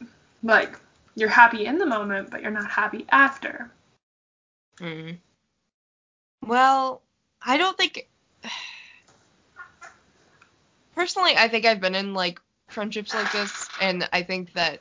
Like 0.41 0.79
you're 1.15 1.29
happy 1.29 1.65
in 1.65 1.77
the 1.77 1.85
moment, 1.85 2.31
but 2.31 2.41
you're 2.41 2.51
not 2.51 2.69
happy 2.69 3.05
after. 3.09 3.69
Mm. 4.79 5.17
Well, 6.45 7.01
I 7.41 7.57
don't 7.57 7.77
think. 7.77 8.07
Personally, 10.95 11.33
I 11.35 11.47
think 11.47 11.65
I've 11.65 11.81
been 11.81 11.95
in 11.95 12.13
like 12.13 12.39
friendships 12.69 13.13
like 13.13 13.31
this, 13.31 13.67
and 13.81 14.07
I 14.13 14.23
think 14.23 14.53
that 14.53 14.79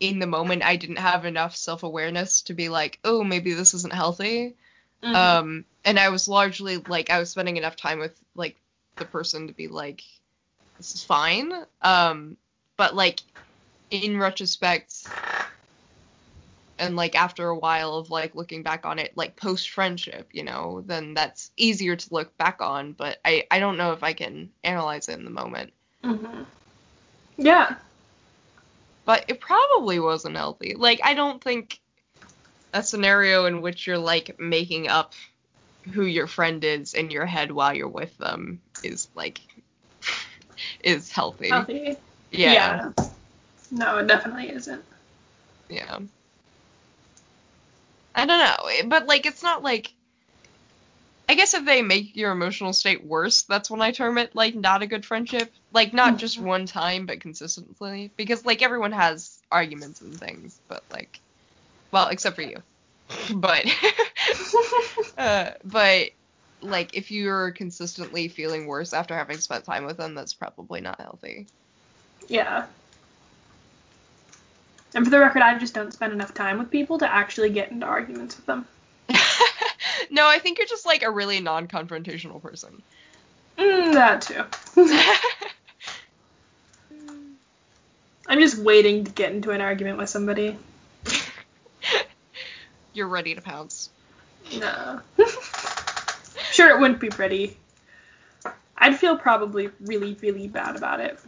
in 0.00 0.18
the 0.18 0.26
moment 0.26 0.64
I 0.64 0.76
didn't 0.76 0.96
have 0.96 1.24
enough 1.24 1.56
self 1.56 1.82
awareness 1.82 2.42
to 2.42 2.54
be 2.54 2.68
like, 2.68 2.98
oh, 3.04 3.24
maybe 3.24 3.54
this 3.54 3.72
isn't 3.74 3.92
healthy. 3.92 4.56
Mhm. 5.02 5.14
Um, 5.16 5.64
and 5.84 5.98
I 5.98 6.08
was 6.10 6.28
largely 6.28 6.76
like, 6.78 7.10
I 7.10 7.18
was 7.18 7.30
spending 7.30 7.56
enough 7.56 7.76
time 7.76 7.98
with 7.98 8.18
like 8.34 8.56
the 8.96 9.04
person 9.04 9.48
to 9.48 9.52
be 9.52 9.68
like, 9.68 10.02
this 10.78 10.94
is 10.94 11.02
fine. 11.02 11.52
Um, 11.82 12.36
but 12.76 12.94
like 12.94 13.20
in 13.90 14.18
retrospect, 14.18 15.06
and 16.78 16.96
like 16.96 17.14
after 17.14 17.48
a 17.48 17.58
while 17.58 17.94
of 17.94 18.10
like 18.10 18.34
looking 18.34 18.62
back 18.62 18.84
on 18.86 18.98
it, 18.98 19.12
like 19.16 19.36
post 19.36 19.70
friendship, 19.70 20.28
you 20.32 20.42
know, 20.42 20.82
then 20.86 21.14
that's 21.14 21.50
easier 21.56 21.94
to 21.94 22.14
look 22.14 22.36
back 22.38 22.60
on. 22.60 22.92
But 22.92 23.18
I 23.24 23.46
I 23.50 23.60
don't 23.60 23.76
know 23.76 23.92
if 23.92 24.02
I 24.02 24.12
can 24.12 24.50
analyze 24.64 25.08
it 25.08 25.18
in 25.18 25.24
the 25.24 25.30
moment. 25.30 25.72
Mhm. 26.02 26.46
Yeah. 27.36 27.76
But 29.04 29.24
it 29.28 29.40
probably 29.40 30.00
wasn't 30.00 30.36
healthy. 30.36 30.74
Like 30.76 31.00
I 31.04 31.14
don't 31.14 31.42
think 31.42 31.80
a 32.72 32.82
scenario 32.82 33.46
in 33.46 33.62
which 33.62 33.86
you're 33.86 33.98
like 33.98 34.38
making 34.38 34.88
up 34.88 35.14
who 35.92 36.04
your 36.04 36.26
friend 36.26 36.64
is 36.64 36.94
in 36.94 37.10
your 37.10 37.26
head 37.26 37.50
while 37.50 37.74
you're 37.74 37.88
with 37.88 38.16
them 38.18 38.60
is 38.82 39.08
like 39.14 39.40
is 40.84 41.10
healthy. 41.10 41.48
Healthy. 41.50 41.96
Yeah. 42.30 42.92
No, 43.70 43.98
it 43.98 44.06
definitely 44.06 44.50
isn't. 44.50 44.84
Yeah. 45.68 45.98
I 48.14 48.26
don't 48.26 48.38
know, 48.38 48.88
but 48.88 49.06
like 49.06 49.26
it's 49.26 49.42
not 49.42 49.62
like 49.62 49.92
I 51.28 51.34
guess 51.34 51.54
if 51.54 51.64
they 51.64 51.82
make 51.82 52.14
your 52.16 52.32
emotional 52.32 52.72
state 52.72 53.04
worse, 53.04 53.42
that's 53.44 53.70
when 53.70 53.80
I 53.80 53.92
term 53.92 54.18
it 54.18 54.34
like 54.34 54.54
not 54.54 54.82
a 54.82 54.86
good 54.86 55.06
friendship. 55.06 55.52
Like 55.72 55.94
not 55.94 56.18
just 56.18 56.38
Mhm. 56.38 56.44
one 56.44 56.66
time, 56.66 57.06
but 57.06 57.20
consistently. 57.20 58.12
Because 58.16 58.44
like 58.44 58.62
everyone 58.62 58.92
has 58.92 59.38
arguments 59.50 60.00
and 60.02 60.18
things, 60.20 60.60
but 60.68 60.84
like 60.90 61.20
well, 61.92 62.08
except 62.08 62.36
for 62.36 62.42
you. 62.42 62.62
but 63.34 63.64
uh, 65.18 65.50
but 65.64 66.10
like 66.62 66.96
if 66.96 67.10
you're 67.10 67.50
consistently 67.52 68.28
feeling 68.28 68.66
worse 68.66 68.92
after 68.92 69.14
having 69.14 69.38
spent 69.38 69.64
time 69.64 69.84
with 69.84 69.96
them, 69.96 70.14
that's 70.14 70.34
probably 70.34 70.80
not 70.80 71.00
healthy. 71.00 71.46
Yeah. 72.28 72.66
And 74.94 75.04
for 75.04 75.10
the 75.10 75.18
record, 75.18 75.42
I 75.42 75.58
just 75.58 75.74
don't 75.74 75.92
spend 75.92 76.12
enough 76.12 76.34
time 76.34 76.58
with 76.58 76.70
people 76.70 76.98
to 76.98 77.10
actually 77.10 77.50
get 77.50 77.70
into 77.70 77.86
arguments 77.86 78.36
with 78.36 78.46
them. 78.46 78.66
no, 80.10 80.26
I 80.28 80.38
think 80.38 80.58
you're 80.58 80.66
just 80.66 80.86
like 80.86 81.02
a 81.02 81.10
really 81.10 81.40
non-confrontational 81.40 82.42
person. 82.42 82.82
Mm, 83.58 83.94
that 83.94 84.22
too. 84.22 84.44
I'm 88.28 88.38
just 88.40 88.58
waiting 88.58 89.04
to 89.04 89.10
get 89.10 89.32
into 89.32 89.50
an 89.50 89.60
argument 89.60 89.98
with 89.98 90.08
somebody. 90.08 90.56
You're 92.92 93.08
ready 93.08 93.34
to 93.34 93.40
pounce. 93.40 93.90
No. 94.56 95.00
sure, 96.50 96.70
it 96.70 96.80
wouldn't 96.80 97.00
be 97.00 97.08
pretty. 97.08 97.56
I'd 98.78 98.98
feel 98.98 99.16
probably 99.16 99.70
really, 99.80 100.16
really 100.20 100.48
bad 100.48 100.76
about 100.76 101.00
it. 101.00 101.18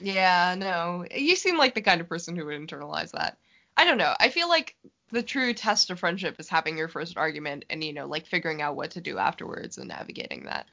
Yeah, 0.00 0.54
no. 0.56 1.04
You 1.14 1.36
seem 1.36 1.58
like 1.58 1.74
the 1.74 1.80
kind 1.82 2.00
of 2.00 2.08
person 2.08 2.36
who 2.36 2.46
would 2.46 2.60
internalize 2.60 3.10
that. 3.12 3.38
I 3.76 3.84
don't 3.84 3.98
know. 3.98 4.14
I 4.20 4.30
feel 4.30 4.48
like 4.48 4.76
the 5.10 5.22
true 5.22 5.52
test 5.52 5.90
of 5.90 5.98
friendship 5.98 6.36
is 6.38 6.48
having 6.48 6.78
your 6.78 6.88
first 6.88 7.16
argument 7.16 7.64
and, 7.70 7.82
you 7.82 7.92
know, 7.92 8.06
like 8.06 8.26
figuring 8.26 8.62
out 8.62 8.76
what 8.76 8.92
to 8.92 9.00
do 9.00 9.18
afterwards 9.18 9.78
and 9.78 9.88
navigating 9.88 10.44
that. 10.44 10.66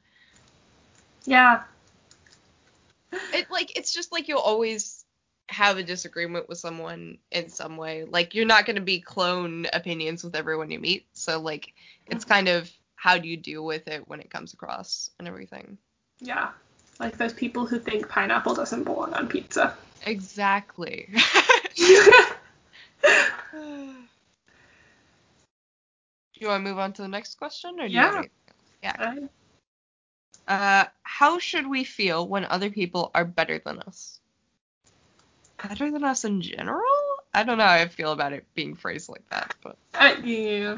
Yeah. 1.26 1.64
It 3.12 3.50
like 3.52 3.78
it's 3.78 3.94
just 3.94 4.12
like 4.12 4.28
you'll 4.28 4.40
always 4.40 5.03
have 5.50 5.78
a 5.78 5.84
disagreement 5.84 6.50
with 6.50 6.58
someone 6.58 7.18
in 7.32 7.50
some 7.50 7.78
way. 7.78 8.06
Like 8.06 8.34
you're 8.34 8.46
not 8.46 8.66
going 8.66 8.76
to 8.78 8.82
be 8.82 9.00
clone 9.00 9.68
opinions 9.74 10.24
with 10.24 10.36
everyone 10.36 10.72
you 10.72 10.80
meet. 10.80 11.06
So 11.14 11.40
like 11.40 11.74
it's 12.08 12.26
kind 12.26 12.48
of 12.48 12.72
how 12.96 13.18
do 13.18 13.28
you 13.28 13.38
deal 13.38 13.66
with 13.66 13.88
it 13.88 14.08
when 14.08 14.20
it 14.22 14.30
comes 14.30 14.54
across 14.54 15.10
and 15.20 15.28
everything. 15.28 15.78
Yeah. 16.20 16.50
Like 17.00 17.18
those 17.18 17.34
people 17.34 17.66
who 17.66 17.80
think 17.80 18.08
pineapple 18.08 18.56
doesn't 18.56 18.84
belong 18.84 19.14
on 19.14 19.28
pizza. 19.28 19.76
Exactly. 20.06 21.10
Do 21.76 21.84
you 26.40 26.48
want 26.48 26.64
to 26.64 26.70
move 26.70 26.80
on 26.80 26.94
to 26.94 27.02
the 27.02 27.08
next 27.08 27.36
question, 27.38 27.80
or 27.80 27.88
do 27.88 27.94
Yeah. 27.94 28.22
you 28.22 28.30
yeah? 28.82 29.16
Uh, 30.48 30.86
how 31.04 31.40
should 31.40 31.68
we 31.68 31.84
feel 31.84 32.28
when 32.28 32.46
other 32.46 32.70
people 32.70 33.12
are 33.16 33.26
better 33.26 33.60
than 33.60 33.80
us? 33.80 34.20
Better 35.68 35.90
than 35.92 36.04
us 36.04 36.26
in 36.26 36.42
general? 36.42 36.84
I 37.34 37.44
don't 37.44 37.58
know 37.58 37.64
how 37.64 37.74
I 37.74 37.88
feel 37.88 38.12
about 38.12 38.34
it 38.34 38.46
being 38.54 38.76
phrased 38.76 39.10
like 39.10 39.28
that, 39.30 39.56
but 39.64 39.78
uh, 39.96 40.16
yeah. 40.24 40.78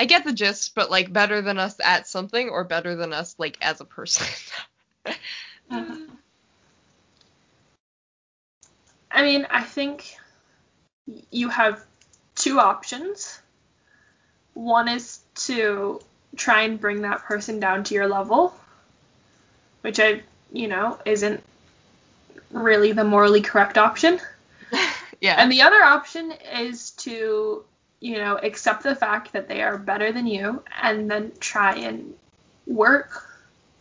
I 0.00 0.06
get 0.06 0.24
the 0.24 0.32
gist. 0.32 0.74
But 0.74 0.90
like 0.90 1.12
better 1.12 1.42
than 1.42 1.58
us 1.58 1.76
at 1.82 2.08
something, 2.08 2.48
or 2.48 2.64
better 2.64 2.96
than 2.96 3.12
us 3.12 3.34
like 3.38 3.58
as 3.60 3.80
a 3.80 3.84
person. 3.84 4.26
Mhm. 5.70 6.08
I 9.12 9.22
mean, 9.22 9.46
I 9.50 9.62
think 9.62 10.16
you 11.30 11.48
have 11.48 11.84
two 12.34 12.58
options. 12.60 13.40
One 14.54 14.88
is 14.88 15.20
to 15.46 16.00
try 16.36 16.62
and 16.62 16.80
bring 16.80 17.02
that 17.02 17.24
person 17.24 17.60
down 17.60 17.84
to 17.84 17.94
your 17.94 18.08
level, 18.08 18.54
which 19.82 19.98
I, 20.00 20.22
you 20.52 20.68
know, 20.68 20.98
isn't 21.04 21.42
really 22.50 22.92
the 22.92 23.04
morally 23.04 23.40
correct 23.40 23.78
option. 23.78 24.20
yeah. 25.20 25.36
And 25.38 25.50
the 25.50 25.62
other 25.62 25.82
option 25.82 26.32
is 26.54 26.90
to, 26.92 27.64
you 28.00 28.16
know, 28.18 28.38
accept 28.42 28.82
the 28.82 28.94
fact 28.94 29.32
that 29.32 29.48
they 29.48 29.62
are 29.62 29.78
better 29.78 30.12
than 30.12 30.26
you 30.26 30.62
and 30.82 31.10
then 31.10 31.32
try 31.40 31.76
and 31.76 32.14
work 32.66 33.26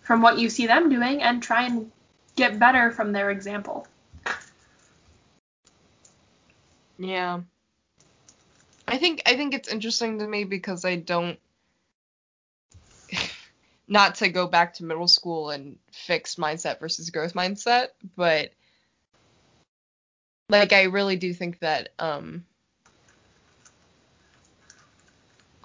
from 0.01 0.21
what 0.21 0.39
you 0.39 0.49
see 0.49 0.67
them 0.67 0.89
doing 0.89 1.21
and 1.21 1.41
try 1.41 1.65
and 1.65 1.91
get 2.35 2.57
better 2.59 2.91
from 2.91 3.11
their 3.11 3.29
example. 3.29 3.87
Yeah. 6.97 7.41
I 8.87 8.97
think 8.97 9.21
I 9.25 9.35
think 9.35 9.53
it's 9.53 9.69
interesting 9.69 10.19
to 10.19 10.27
me 10.27 10.43
because 10.43 10.83
I 10.83 10.95
don't 10.95 11.39
not 13.89 14.15
to 14.15 14.29
go 14.29 14.47
back 14.47 14.75
to 14.75 14.85
middle 14.85 15.07
school 15.07 15.49
and 15.49 15.77
fixed 15.91 16.37
mindset 16.37 16.79
versus 16.79 17.09
growth 17.09 17.33
mindset, 17.33 17.87
but 18.15 18.51
like 20.49 20.73
I 20.73 20.83
really 20.83 21.15
do 21.15 21.33
think 21.33 21.59
that 21.59 21.89
um 21.99 22.45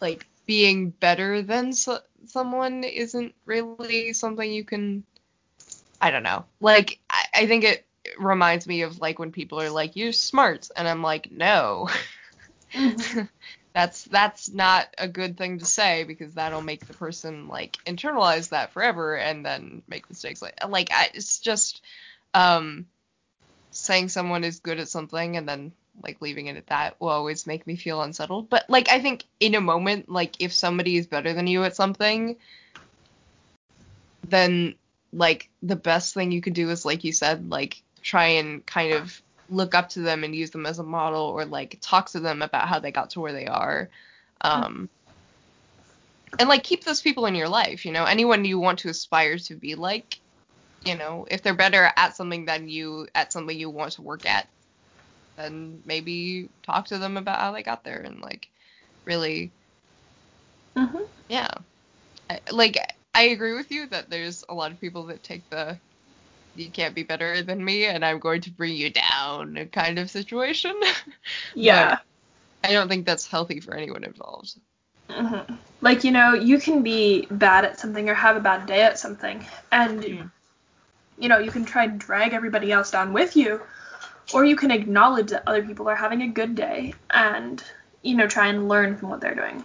like 0.01 0.27
being 0.47 0.91
better 0.91 1.43
than 1.43 1.73
so- 1.73 2.01
someone 2.27 2.83
isn't 2.85 3.35
really 3.45 4.13
something 4.13 4.51
you 4.51 4.65
can 4.65 5.05
I 6.01 6.11
don't 6.11 6.23
know. 6.23 6.45
Like 6.61 6.99
I, 7.09 7.25
I 7.35 7.47
think 7.47 7.65
it 7.65 7.87
reminds 8.19 8.67
me 8.67 8.83
of 8.83 9.01
like 9.01 9.19
when 9.19 9.33
people 9.33 9.61
are 9.61 9.71
like 9.71 9.97
you're 9.97 10.13
smart 10.13 10.69
and 10.77 10.89
I'm 10.89 11.03
like 11.03 11.31
no. 11.31 11.89
that's 13.75 14.05
that's 14.05 14.51
not 14.51 14.87
a 14.97 15.09
good 15.09 15.37
thing 15.37 15.59
to 15.59 15.65
say 15.65 16.05
because 16.05 16.35
that'll 16.35 16.63
make 16.63 16.87
the 16.87 16.95
person 16.95 17.49
like 17.49 17.77
internalize 17.87 18.51
that 18.51 18.73
forever 18.73 19.17
and 19.17 19.45
then 19.45 19.83
make 19.89 20.09
mistakes. 20.09 20.41
Like 20.41 20.57
like 20.69 20.91
I, 20.93 21.11
it's 21.13 21.41
just 21.41 21.83
um 22.33 22.87
saying 23.73 24.09
someone 24.09 24.45
is 24.45 24.61
good 24.61 24.79
at 24.79 24.89
something 24.89 25.37
and 25.37 25.49
then 25.49 25.73
like 26.03 26.23
leaving 26.23 26.47
it 26.47 26.57
at 26.57 26.69
that 26.69 27.01
will 27.01 27.09
always 27.09 27.47
make 27.49 27.67
me 27.67 27.75
feel 27.75 28.01
unsettled. 28.01 28.49
But 28.49 28.71
like 28.71 28.89
i 28.89 29.01
think 29.01 29.25
in 29.41 29.57
a 29.57 29.61
moment 29.61 30.09
like 30.09 30.37
if 30.41 30.53
somebody 30.53 30.97
is 30.97 31.09
better 31.09 31.33
than 31.33 31.49
you 31.49 31.65
at 31.65 31.75
something 31.75 32.37
then 34.29 34.75
like 35.13 35.49
the 35.63 35.77
best 35.77 36.15
thing 36.15 36.33
you 36.33 36.41
could 36.41 36.55
do 36.55 36.71
is 36.71 36.85
like 36.85 37.05
you 37.05 37.13
said 37.13 37.51
like 37.51 37.83
try 38.03 38.27
and 38.27 38.65
kind 38.67 38.93
of 38.95 39.21
look 39.49 39.75
up 39.75 39.91
to 39.91 40.01
them 40.01 40.25
and 40.25 40.35
use 40.35 40.51
them 40.51 40.67
as 40.67 40.79
a 40.79 40.85
model 40.85 41.23
or 41.23 41.45
like 41.45 41.79
talk 41.81 42.11
to 42.11 42.21
them 42.21 42.43
about 42.43 42.69
how 42.69 42.79
they 42.79 42.93
got 42.93 43.11
to 43.11 43.21
where 43.21 43.33
they 43.33 43.47
are. 43.47 43.91
Um 44.41 44.89
and 46.39 46.49
like 46.49 46.65
keep 46.65 46.85
those 46.85 47.03
people 47.03 47.27
in 47.27 47.35
your 47.35 47.49
life 47.49 47.85
you 47.85 47.93
know? 47.93 48.05
Anyone 48.05 48.45
you 48.45 48.59
want 48.59 48.81
to 48.81 48.89
aspire 48.89 49.39
to 49.39 49.55
be 49.55 49.75
like 49.75 50.19
you 50.85 50.97
know? 50.97 51.27
If 51.31 51.43
they're 51.43 51.55
better 51.55 51.91
at 51.97 52.17
something 52.17 52.45
than 52.45 52.69
you 52.69 53.09
at 53.15 53.33
something 53.33 53.59
you 53.59 53.71
want 53.71 53.93
to 53.93 54.03
work 54.03 54.27
at 54.27 54.49
then 55.37 55.83
maybe 55.85 56.49
talk 56.63 56.87
to 56.87 56.99
them 56.99 57.17
about 57.17 57.41
how 57.41 57.53
they 57.53 57.63
got 57.63 57.85
there 57.85 58.01
and 58.01 58.21
like 58.21 58.49
really 59.05 59.53
hmm 60.77 60.99
yeah. 61.29 61.51
I, 62.31 62.41
like 62.51 62.79
i 63.15 63.23
agree 63.25 63.55
with 63.55 63.71
you 63.71 63.87
that 63.89 64.11
there's 64.11 64.45
a 64.49 64.55
lot 64.55 64.73
of 64.73 64.81
people 64.81 65.07
that 65.07 65.23
take 65.23 65.49
the 65.51 65.79
you 66.55 66.71
can't 66.73 66.95
be 66.95 67.03
better 67.03 67.43
than 67.43 67.65
me 67.65 67.85
and 67.87 68.05
i'm 68.05 68.19
going 68.19 68.41
to 68.41 68.51
bring 68.51 68.75
you 68.75 68.91
down 68.91 69.69
kind 69.73 69.99
of 69.99 70.11
situation 70.11 70.75
Yeah. 71.55 71.99
i 72.65 72.73
don't 72.73 72.89
think 72.89 73.07
that's 73.07 73.27
healthy 73.29 73.61
for 73.61 73.75
anyone 73.75 74.05
involved 74.05 74.59
hmm 75.11 75.41
Like, 75.81 76.05
you 76.05 76.11
know, 76.13 76.35
you 76.35 76.59
can 76.59 76.83
be 76.83 77.27
bad 77.31 77.65
at 77.65 77.79
something 77.79 78.09
or 78.09 78.15
have 78.15 78.37
a 78.37 78.41
bad 78.41 78.67
day 78.67 78.83
at 78.83 78.99
something, 78.99 79.45
and, 79.73 80.03
Mm. 80.05 80.31
you 81.19 81.29
know, 81.29 81.39
you 81.39 81.51
can 81.51 81.65
try 81.65 81.85
and 81.85 81.99
drag 82.01 82.33
everybody 82.33 82.73
else 82.73 82.91
down 82.91 83.13
with 83.13 83.37
you, 83.37 83.61
or 84.35 84.45
you 84.45 84.57
can 84.57 84.71
acknowledge 84.71 85.31
that 85.31 85.43
other 85.47 85.63
people 85.63 85.89
are 85.89 85.97
having 85.97 86.23
a 86.23 86.29
good 86.29 86.55
day 86.55 86.95
and, 87.11 87.63
you 88.03 88.17
know, 88.17 88.27
try 88.27 88.49
and 88.49 88.69
learn 88.69 88.97
from 88.97 89.11
what 89.11 89.21
they're 89.21 89.35
doing. 89.35 89.65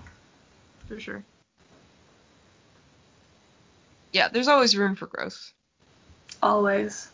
for 0.87 0.99
sure 0.99 1.25
yeah 4.11 4.27
there's 4.29 4.47
always 4.47 4.75
room 4.77 4.95
for 4.95 5.07
growth 5.07 5.53
Always. 6.41 7.09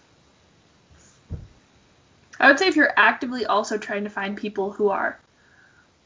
I 2.39 2.49
would 2.49 2.59
say 2.59 2.67
if 2.67 2.75
you're 2.75 2.93
actively 2.97 3.45
also 3.45 3.77
trying 3.77 4.03
to 4.03 4.09
find 4.09 4.37
people 4.37 4.71
who 4.71 4.89
are 4.89 5.17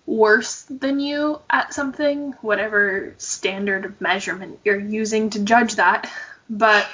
worse 0.05 0.63
than 0.63 0.99
you 0.99 1.39
at 1.49 1.73
something, 1.73 2.33
whatever 2.41 3.13
standard 3.17 3.85
of 3.85 4.01
measurement 4.01 4.59
you're 4.63 4.79
using 4.79 5.29
to 5.31 5.43
judge 5.43 5.75
that, 5.75 6.11
but 6.49 6.87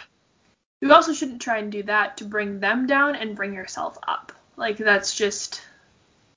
you 0.81 0.93
also 0.93 1.13
shouldn't 1.13 1.41
try 1.41 1.57
and 1.57 1.71
do 1.71 1.83
that 1.83 2.17
to 2.17 2.25
bring 2.25 2.59
them 2.59 2.88
down 2.88 3.15
and 3.15 3.35
bring 3.35 3.53
yourself 3.53 3.97
up. 4.07 4.31
Like 4.57 4.77
that's 4.77 5.15
just 5.15 5.61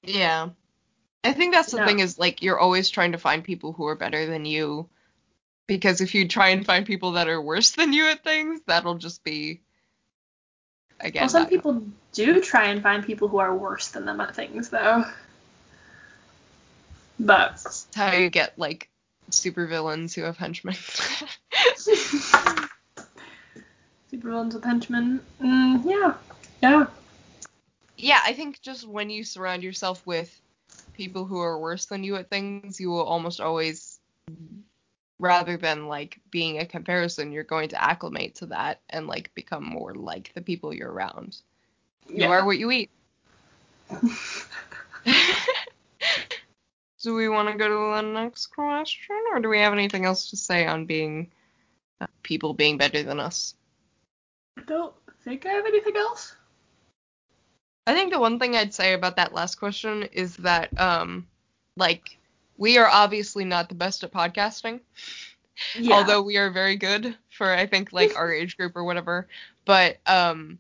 Yeah. 0.03 0.51
I 1.25 1.33
think 1.33 1.53
that's 1.53 1.73
the 1.73 1.79
No. 1.79 1.87
thing 1.87 1.99
is 1.99 2.19
like 2.19 2.43
you're 2.43 2.59
always 2.59 2.91
trying 2.91 3.13
to 3.13 3.19
find 3.19 3.43
people 3.43 3.73
who 3.73 3.87
are 3.87 3.97
better 3.97 4.27
than 4.27 4.45
you 4.45 4.89
because 5.67 6.01
if 6.01 6.15
you 6.15 6.27
try 6.27 6.49
and 6.49 6.65
find 6.65 6.87
people 6.87 7.13
that 7.13 7.29
are 7.29 7.43
worse 7.43 7.73
than 7.73 7.93
you 7.93 8.07
at 8.07 8.25
things, 8.25 8.61
that'll 8.67 8.95
just 8.95 9.23
be 9.23 9.61
again. 11.01 11.23
well 11.23 11.29
some 11.29 11.47
people 11.47 11.83
do 12.13 12.41
try 12.41 12.67
and 12.67 12.83
find 12.83 13.05
people 13.05 13.29
who 13.29 13.39
are 13.39 13.57
worse 13.57 13.89
than 13.89 14.05
them 14.05 14.21
at 14.21 14.35
things 14.35 14.69
though. 14.69 15.05
But 17.21 17.55
That's 17.63 17.87
how 17.95 18.13
you 18.13 18.31
get 18.31 18.59
like 18.59 18.89
supervillains 19.31 20.15
who 20.15 20.23
have 20.23 20.37
henchmen. 20.37 20.75
supervillains 24.13 24.55
with 24.55 24.65
henchmen. 24.65 25.21
Mm, 25.43 25.85
yeah. 25.85 26.15
Yeah. 26.63 26.87
yeah, 27.97 28.21
I 28.25 28.33
think 28.33 28.61
just 28.61 28.87
when 28.87 29.11
you 29.11 29.23
surround 29.23 29.63
yourself 29.63 30.05
with 30.07 30.41
people 30.95 31.25
who 31.25 31.39
are 31.39 31.59
worse 31.59 31.87
than 31.87 32.03
you 32.05 32.17
at 32.17 32.31
things, 32.31 32.81
you 32.81 32.91
will 32.91 33.05
almost 33.05 33.41
always 33.41 34.01
rather 35.19 35.57
than 35.57 35.87
like 35.89 36.21
being 36.31 36.59
a 36.59 36.67
comparison, 36.67 37.33
you're 37.33 37.45
going 37.45 37.69
to 37.71 37.83
acclimate 37.83 38.35
to 38.37 38.47
that 38.47 38.81
and 38.91 39.07
like 39.07 39.35
become 39.35 39.65
more 39.65 39.95
like 39.95 40.33
the 40.35 40.41
people 40.43 40.73
you're 40.75 40.91
around. 40.93 41.39
You 42.15 42.29
Yeah. 42.29 42.31
are 42.31 42.45
what 42.45 42.59
you 42.59 42.71
eat. 42.71 42.91
do 47.03 47.15
we 47.15 47.29
want 47.29 47.49
to 47.49 47.57
go 47.57 47.69
to 47.69 47.97
the 47.97 48.03
next 48.13 48.47
question, 48.49 49.17
or 49.33 49.41
do 49.41 49.49
we 49.49 49.59
have 49.61 49.73
anything 49.73 50.05
else 50.05 50.31
to 50.31 50.37
say 50.37 50.67
on 50.67 50.87
being 50.87 51.31
uh, 52.01 52.07
people 52.23 52.55
being 52.55 52.77
better 52.79 53.03
than 53.03 53.21
us? 53.21 53.55
I 54.57 54.63
don't 54.63 54.95
think 55.25 55.47
I 55.47 55.51
have 55.51 55.67
anything 55.67 55.97
else. 55.97 56.37
I 57.87 57.95
think 57.95 58.13
the 58.13 58.21
one 58.21 58.39
thing 58.39 58.57
I'd 58.57 58.75
say 58.75 58.93
about 58.95 59.17
that 59.17 59.33
last 59.35 59.57
question 59.57 60.05
is 60.05 60.37
that, 60.39 60.79
um, 60.81 61.27
like, 61.77 62.18
we 62.59 62.77
are 62.77 62.87
obviously 62.89 63.45
not 63.45 63.69
the 63.71 63.75
best 63.75 64.05
at 64.05 64.13
podcasting, 64.13 64.81
Yeah. 65.75 65.95
although 65.97 66.21
we 66.23 66.37
are 66.37 66.51
very 66.51 66.77
good 66.77 67.17
for, 67.31 67.51
I 67.51 67.67
think, 67.67 67.93
like 67.93 68.17
our 68.17 68.31
age 68.33 68.57
group 68.59 68.77
or 68.77 68.85
whatever. 68.85 69.27
But, 69.65 69.99
um, 70.07 70.59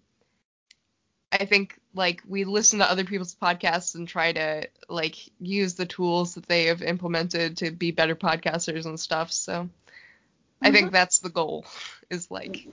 I 1.30 1.44
think 1.44 1.78
like 1.94 2.22
we 2.26 2.44
listen 2.44 2.78
to 2.78 2.90
other 2.90 3.04
people's 3.04 3.34
podcasts 3.34 3.94
and 3.94 4.08
try 4.08 4.32
to 4.32 4.66
like 4.88 5.16
use 5.40 5.74
the 5.74 5.84
tools 5.84 6.34
that 6.36 6.46
they 6.46 6.64
have 6.66 6.80
implemented 6.80 7.58
to 7.58 7.70
be 7.70 7.90
better 7.90 8.16
podcasters 8.16 8.86
and 8.86 8.98
stuff. 8.98 9.30
So 9.32 9.68
I 10.62 10.70
think 10.70 10.90
that's 10.90 11.18
the 11.18 11.28
goal 11.28 11.66
is 12.08 12.30
like 12.30 12.66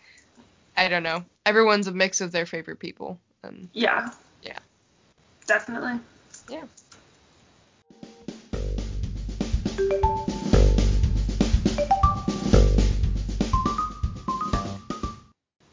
I 0.78 0.88
don't 0.88 1.04
know. 1.04 1.26
Everyone's 1.46 1.88
a 1.88 1.92
mix 1.92 2.22
of 2.22 2.32
their 2.32 2.46
favorite 2.46 2.80
people 2.80 3.20
then 3.42 3.70
Yeah. 3.74 4.10
Yeah. 4.42 4.60
Definitely. 5.48 6.00
yeah. 6.50 6.64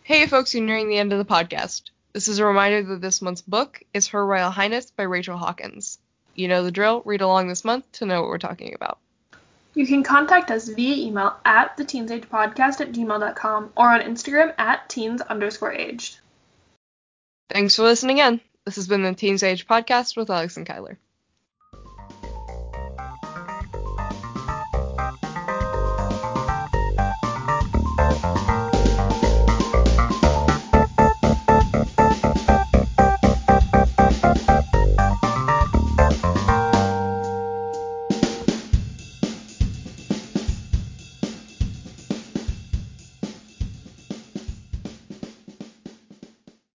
Hey 0.04 0.26
folks, 0.26 0.52
you're 0.52 0.62
nearing 0.62 0.88
the 0.88 0.98
end 0.98 1.12
of 1.12 1.18
the 1.18 1.24
podcast. 1.24 1.90
This 2.12 2.28
is 2.28 2.38
a 2.38 2.44
reminder 2.44 2.82
that 2.82 3.00
this 3.00 3.22
month's 3.22 3.40
book 3.40 3.82
is 3.94 4.08
Her 4.08 4.26
Royal 4.26 4.50
Highness 4.50 4.90
by 4.90 5.04
Rachel 5.04 5.38
Hawkins. 5.38 5.98
You 6.34 6.48
know 6.48 6.64
the 6.64 6.70
drill, 6.70 7.00
read 7.06 7.22
along 7.22 7.48
this 7.48 7.64
month 7.64 7.90
to 7.92 8.06
know 8.06 8.20
what 8.20 8.28
we're 8.28 8.38
talking 8.38 8.74
about. 8.74 8.98
You 9.74 9.86
can 9.86 10.02
contact 10.02 10.50
us 10.50 10.68
via 10.68 10.96
email 11.06 11.34
at 11.46 11.78
the 11.78 11.84
teensagepodcast 11.84 12.82
at 12.82 12.92
gmail.com 12.92 13.72
or 13.74 13.88
on 13.88 14.00
Instagram 14.02 14.52
at 14.58 14.88
teens 14.90 15.22
underscore 15.22 15.72
aged. 15.72 16.18
Thanks 17.48 17.76
for 17.76 17.82
listening 17.82 18.18
in. 18.18 18.40
This 18.66 18.76
has 18.76 18.88
been 18.88 19.02
the 19.02 19.14
Teens 19.14 19.42
Age 19.42 19.66
Podcast 19.66 20.16
with 20.16 20.28
Alex 20.28 20.58
and 20.58 20.66
Kyler. 20.66 20.96